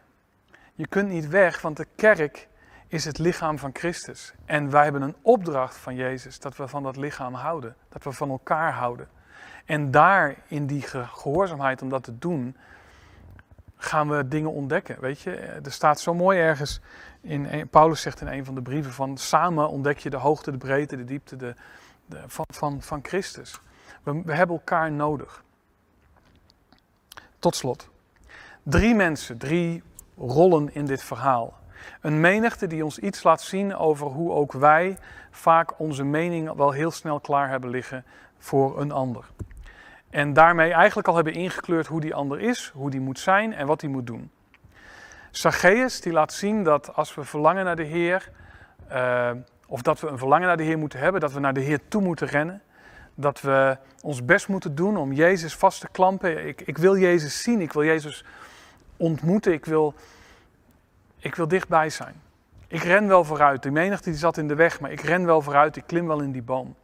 Je 0.75 0.87
kunt 0.87 1.09
niet 1.09 1.29
weg, 1.29 1.61
want 1.61 1.77
de 1.77 1.87
kerk 1.95 2.49
is 2.89 3.05
het 3.05 3.19
lichaam 3.19 3.59
van 3.59 3.71
Christus. 3.73 4.35
En 4.45 4.71
wij 4.71 4.83
hebben 4.83 5.03
een 5.03 5.17
opdracht 5.23 5.77
van 5.77 5.95
Jezus 5.95 6.39
dat 6.39 6.57
we 6.57 6.69
van 6.69 6.83
dat 6.83 6.97
lichaam 6.97 7.35
houden, 7.35 7.77
dat 7.89 8.03
we 8.03 8.13
van 8.13 8.31
elkaar 8.31 8.73
houden. 8.73 9.09
En 9.65 9.91
daar, 9.91 10.35
in 10.47 10.67
die 10.67 10.83
gehoorzaamheid 10.83 11.83
om 11.83 11.89
dat 11.89 12.05
te 12.05 12.19
doen, 12.19 12.57
gaan 13.77 14.09
we 14.09 14.29
dingen 14.29 14.53
ontdekken. 14.53 15.01
Weet 15.01 15.21
je, 15.21 15.31
er 15.37 15.73
staat 15.73 16.01
zo 16.01 16.15
mooi 16.15 16.39
ergens, 16.39 16.81
in, 17.21 17.69
Paulus 17.69 18.01
zegt 18.01 18.21
in 18.21 18.27
een 18.27 18.45
van 18.45 18.55
de 18.55 18.63
brieven 18.63 18.93
van 18.93 19.17
samen 19.17 19.69
ontdek 19.69 19.99
je 19.99 20.11
de 20.11 20.17
hoogte, 20.17 20.51
de 20.51 20.59
breedte, 20.59 20.97
de 20.97 21.05
diepte 21.05 21.37
de, 21.37 21.55
van, 22.27 22.47
van, 22.49 22.83
van 22.83 23.01
Christus. 23.03 23.61
We, 24.03 24.23
we 24.25 24.35
hebben 24.35 24.57
elkaar 24.57 24.93
nodig. 24.93 25.45
Tot 27.39 27.57
slot. 27.57 27.89
Drie 28.63 28.95
mensen, 28.95 29.39
drie 29.39 29.83
rollen 30.17 30.75
in 30.75 30.87
dit 30.87 31.03
verhaal. 31.03 31.59
Een 32.01 32.21
menigte 32.21 32.67
die 32.67 32.85
ons 32.85 32.99
iets 32.99 33.23
laat 33.23 33.43
zien 33.43 33.77
over 33.77 34.07
hoe 34.07 34.33
ook 34.33 34.53
wij 34.53 34.99
vaak 35.31 35.79
onze 35.79 36.05
mening 36.05 36.53
wel 36.53 36.71
heel 36.71 36.91
snel 36.91 37.21
klaar 37.21 37.49
hebben 37.49 37.71
liggen 37.71 38.05
voor 38.39 38.81
een 38.81 38.93
ander. 38.93 39.25
En 40.11 40.33
daarmee 40.33 40.73
eigenlijk 40.73 41.09
al 41.09 41.15
hebben 41.15 41.33
ingekleurd 41.33 41.87
hoe 41.87 42.01
die 42.01 42.15
ander 42.15 42.41
is, 42.41 42.71
hoe 42.75 42.91
die 42.91 43.01
moet 43.01 43.19
zijn 43.19 43.55
en 43.55 43.67
wat 43.67 43.81
hij 43.81 43.91
moet 43.91 44.07
doen. 44.07 44.31
Zacchaeus 45.31 46.01
die 46.01 46.13
laat 46.13 46.33
zien 46.33 46.65
dat 46.65 46.95
als 46.95 47.15
we 47.15 47.25
verlangen 47.25 47.65
naar 47.65 47.77
de 47.77 47.83
Heer, 47.83 48.31
uh, 48.93 49.31
of 49.67 49.83
dat 49.83 50.01
we 50.01 50.07
een 50.07 50.19
verlangen 50.19 50.47
naar 50.47 50.57
de 50.57 50.63
Heer 50.63 50.79
moeten 50.79 50.99
hebben, 50.99 51.21
dat 51.21 51.33
we 51.33 51.41
naar 51.41 51.55
de 51.55 51.61
Heer 51.61 51.81
toe 51.89 52.03
moeten 52.03 52.27
rennen. 52.27 52.63
Dat 53.15 53.41
we 53.41 53.77
ons 54.03 54.25
best 54.25 54.49
moeten 54.49 54.75
doen 54.75 54.97
om 54.97 55.13
Jezus 55.13 55.55
vast 55.55 55.81
te 55.81 55.89
klampen. 55.89 56.47
Ik, 56.47 56.61
ik 56.61 56.79
wil 56.79 56.97
Jezus 56.97 57.43
zien, 57.43 57.61
ik 57.61 57.73
wil 57.73 57.85
Jezus 57.85 58.25
ontmoeten, 58.97 59.53
ik 59.53 59.65
wil 59.65 59.95
ik 61.27 61.35
wil 61.35 61.49
dichtbij 61.49 61.91
zijn. 61.91 62.23
Ik 62.69 62.83
ren 62.83 63.07
wel 63.07 63.25
vooruit. 63.25 63.63
De 63.63 63.71
menigte 63.71 64.11
die 64.11 64.19
zat 64.19 64.37
in 64.37 64.49
de 64.49 64.55
weg, 64.55 64.81
maar 64.81 64.91
ik 64.91 65.01
ren 65.01 65.27
wel 65.27 65.43
vooruit. 65.43 65.77
Ik 65.77 65.87
klim 65.87 66.07
wel 66.07 66.21
in 66.21 66.33
die 66.33 66.43
boom. 66.43 66.75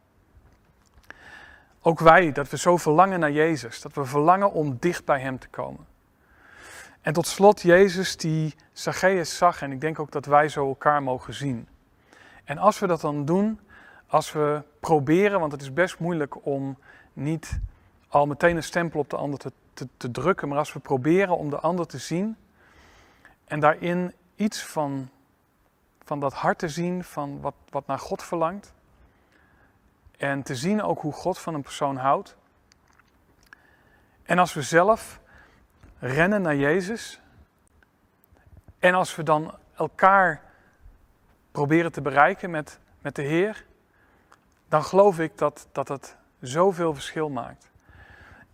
Ook 1.82 2.00
wij, 2.00 2.32
dat 2.32 2.48
we 2.48 2.58
zo 2.58 2.76
verlangen 2.76 3.20
naar 3.20 3.30
Jezus. 3.30 3.80
Dat 3.80 3.92
we 3.92 4.04
verlangen 4.04 4.52
om 4.52 4.76
dicht 4.80 5.04
bij 5.04 5.20
Hem 5.20 5.38
te 5.38 5.48
komen. 5.48 5.86
En 7.00 7.12
tot 7.12 7.26
slot 7.26 7.60
Jezus 7.60 8.16
die 8.16 8.54
Zacchaeus 8.72 9.36
zag. 9.36 9.62
En 9.62 9.72
ik 9.72 9.80
denk 9.80 9.98
ook 9.98 10.10
dat 10.10 10.26
wij 10.26 10.48
zo 10.48 10.68
elkaar 10.68 11.02
mogen 11.02 11.34
zien. 11.34 11.68
En 12.52 12.58
als 12.58 12.78
we 12.78 12.86
dat 12.86 13.00
dan 13.00 13.24
doen, 13.24 13.60
als 14.06 14.32
we 14.32 14.62
proberen, 14.80 15.40
want 15.40 15.52
het 15.52 15.60
is 15.60 15.72
best 15.72 15.98
moeilijk 15.98 16.46
om 16.46 16.78
niet 17.12 17.60
al 18.08 18.26
meteen 18.26 18.56
een 18.56 18.62
stempel 18.62 19.00
op 19.00 19.10
de 19.10 19.16
ander 19.16 19.38
te, 19.38 19.52
te, 19.74 19.88
te 19.96 20.10
drukken. 20.10 20.48
Maar 20.48 20.58
als 20.58 20.72
we 20.72 20.78
proberen 20.78 21.36
om 21.36 21.50
de 21.50 21.58
ander 21.58 21.86
te 21.86 21.98
zien 21.98 22.36
en 23.44 23.60
daarin 23.60 24.14
iets 24.34 24.64
van, 24.64 25.08
van 26.04 26.20
dat 26.20 26.32
hart 26.32 26.58
te 26.58 26.68
zien 26.68 27.04
van 27.04 27.40
wat, 27.40 27.54
wat 27.70 27.86
naar 27.86 27.98
God 27.98 28.22
verlangt. 28.22 28.72
En 30.16 30.42
te 30.42 30.56
zien 30.56 30.82
ook 30.82 31.00
hoe 31.00 31.12
God 31.12 31.38
van 31.38 31.54
een 31.54 31.62
persoon 31.62 31.96
houdt. 31.96 32.36
En 34.22 34.38
als 34.38 34.54
we 34.54 34.62
zelf 34.62 35.20
rennen 35.98 36.42
naar 36.42 36.56
Jezus. 36.56 37.20
En 38.78 38.94
als 38.94 39.16
we 39.16 39.22
dan 39.22 39.54
elkaar 39.74 40.50
proberen 41.52 41.92
te 41.92 42.00
bereiken 42.00 42.50
met, 42.50 42.78
met 43.00 43.14
de 43.14 43.22
Heer. 43.22 43.64
Dan 44.68 44.84
geloof 44.84 45.18
ik 45.18 45.38
dat, 45.38 45.68
dat 45.72 45.88
het 45.88 46.16
zoveel 46.40 46.94
verschil 46.94 47.28
maakt. 47.28 47.70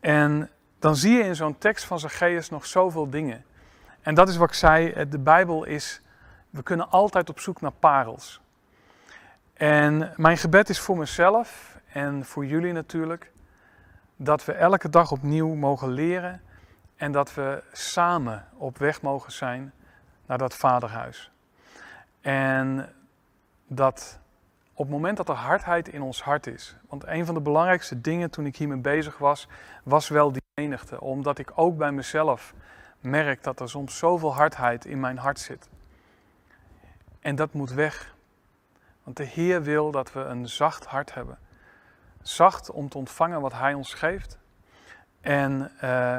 En 0.00 0.50
dan 0.78 0.96
zie 0.96 1.12
je 1.12 1.22
in 1.22 1.36
zo'n 1.36 1.58
tekst 1.58 1.84
van 1.84 1.98
Zacchaeus 1.98 2.50
nog 2.50 2.66
zoveel 2.66 3.10
dingen. 3.10 3.44
En 4.00 4.14
dat 4.14 4.28
is 4.28 4.36
wat 4.36 4.48
ik 4.48 4.54
zei, 4.54 4.90
eh, 4.90 5.06
de 5.10 5.18
Bijbel 5.18 5.64
is, 5.64 6.00
we 6.50 6.62
kunnen 6.62 6.90
altijd 6.90 7.28
op 7.28 7.40
zoek 7.40 7.60
naar 7.60 7.72
parels. 7.72 8.40
En 9.52 10.12
mijn 10.16 10.36
gebed 10.36 10.68
is 10.68 10.80
voor 10.80 10.96
mezelf 10.96 11.78
en 11.92 12.24
voor 12.24 12.46
jullie 12.46 12.72
natuurlijk, 12.72 13.32
dat 14.16 14.44
we 14.44 14.52
elke 14.52 14.88
dag 14.88 15.12
opnieuw 15.12 15.54
mogen 15.54 15.88
leren 15.90 16.42
en 16.96 17.12
dat 17.12 17.34
we 17.34 17.62
samen 17.72 18.48
op 18.56 18.78
weg 18.78 19.02
mogen 19.02 19.32
zijn 19.32 19.72
naar 20.26 20.38
dat 20.38 20.54
vaderhuis. 20.54 21.30
En 22.28 22.88
dat 23.66 24.18
op 24.72 24.84
het 24.84 24.94
moment 24.94 25.16
dat 25.16 25.28
er 25.28 25.34
hardheid 25.34 25.88
in 25.88 26.02
ons 26.02 26.22
hart 26.22 26.46
is, 26.46 26.76
want 26.88 27.06
een 27.06 27.26
van 27.26 27.34
de 27.34 27.40
belangrijkste 27.40 28.00
dingen 28.00 28.30
toen 28.30 28.46
ik 28.46 28.56
hiermee 28.56 28.78
bezig 28.78 29.18
was, 29.18 29.48
was 29.82 30.08
wel 30.08 30.32
die 30.32 30.42
menigte, 30.54 31.00
omdat 31.00 31.38
ik 31.38 31.52
ook 31.54 31.76
bij 31.76 31.92
mezelf 31.92 32.54
merk 33.00 33.42
dat 33.42 33.60
er 33.60 33.68
soms 33.68 33.98
zoveel 33.98 34.34
hardheid 34.34 34.84
in 34.84 35.00
mijn 35.00 35.18
hart 35.18 35.38
zit. 35.38 35.68
En 37.20 37.36
dat 37.36 37.52
moet 37.52 37.72
weg. 37.72 38.14
Want 39.02 39.16
de 39.16 39.24
Heer 39.24 39.62
wil 39.62 39.90
dat 39.90 40.12
we 40.12 40.20
een 40.20 40.48
zacht 40.48 40.86
hart 40.86 41.14
hebben. 41.14 41.38
Zacht 42.22 42.70
om 42.70 42.88
te 42.88 42.98
ontvangen 42.98 43.40
wat 43.40 43.52
Hij 43.52 43.74
ons 43.74 43.94
geeft. 43.94 44.38
En 45.20 45.70
uh, 45.84 46.18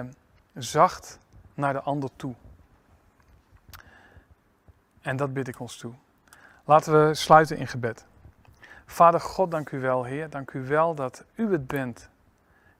zacht 0.53 1.19
naar 1.53 1.73
de 1.73 1.81
ander 1.81 2.09
toe. 2.15 2.35
En 5.09 5.15
dat 5.15 5.33
bid 5.33 5.47
ik 5.47 5.59
ons 5.59 5.77
toe. 5.77 5.93
Laten 6.65 7.07
we 7.07 7.13
sluiten 7.13 7.57
in 7.57 7.67
gebed. 7.67 8.05
Vader 8.85 9.19
God, 9.19 9.51
dank 9.51 9.71
u 9.71 9.79
wel, 9.79 10.03
Heer. 10.03 10.29
Dank 10.29 10.51
u 10.51 10.65
wel 10.65 10.95
dat 10.95 11.23
u 11.35 11.51
het 11.51 11.67
bent 11.67 12.09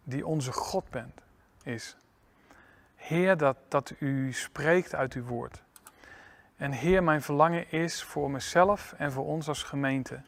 die 0.03 0.25
onze 0.25 0.51
God 0.51 0.89
bent, 0.89 1.21
is. 1.63 1.97
Heer, 2.95 3.37
dat, 3.37 3.57
dat 3.67 3.93
u 3.99 4.33
spreekt 4.33 4.95
uit 4.95 5.13
uw 5.13 5.23
woord. 5.23 5.63
En 6.57 6.71
Heer, 6.71 7.03
mijn 7.03 7.21
verlangen 7.21 7.71
is 7.71 8.03
voor 8.03 8.31
mezelf 8.31 8.93
en 8.97 9.11
voor 9.11 9.25
ons 9.25 9.47
als 9.47 9.63
gemeente 9.63 10.21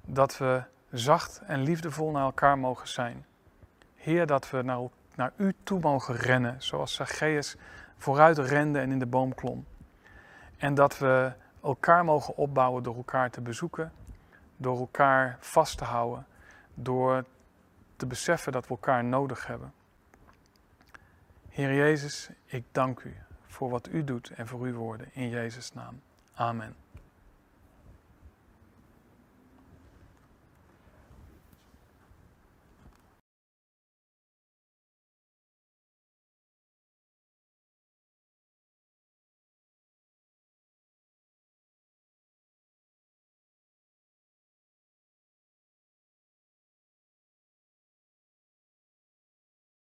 dat 0.00 0.38
we 0.38 0.62
zacht 0.90 1.40
en 1.46 1.62
liefdevol 1.62 2.10
naar 2.10 2.24
elkaar 2.24 2.58
mogen 2.58 2.88
zijn. 2.88 3.26
Heer, 3.96 4.26
dat 4.26 4.50
we 4.50 4.62
naar, 4.62 4.80
naar 5.14 5.32
u 5.36 5.54
toe 5.62 5.80
mogen 5.80 6.16
rennen, 6.16 6.62
zoals 6.62 6.94
Zacchaeus 6.94 7.56
vooruit 7.96 8.38
rende 8.38 8.78
en 8.78 8.90
in 8.90 8.98
de 8.98 9.06
boom 9.06 9.34
klom. 9.34 9.66
En 10.60 10.74
dat 10.74 10.98
we 10.98 11.32
elkaar 11.62 12.04
mogen 12.04 12.36
opbouwen 12.36 12.82
door 12.82 12.96
elkaar 12.96 13.30
te 13.30 13.40
bezoeken, 13.40 13.92
door 14.56 14.78
elkaar 14.78 15.36
vast 15.40 15.78
te 15.78 15.84
houden, 15.84 16.26
door 16.74 17.24
te 17.96 18.06
beseffen 18.06 18.52
dat 18.52 18.62
we 18.62 18.70
elkaar 18.70 19.04
nodig 19.04 19.46
hebben. 19.46 19.72
Heer 21.48 21.74
Jezus, 21.74 22.30
ik 22.44 22.64
dank 22.72 23.00
u 23.00 23.16
voor 23.46 23.70
wat 23.70 23.88
u 23.88 24.04
doet 24.04 24.30
en 24.30 24.46
voor 24.46 24.60
uw 24.60 24.74
woorden. 24.74 25.08
In 25.12 25.28
Jezus' 25.28 25.72
naam. 25.72 26.00
Amen. 26.34 26.89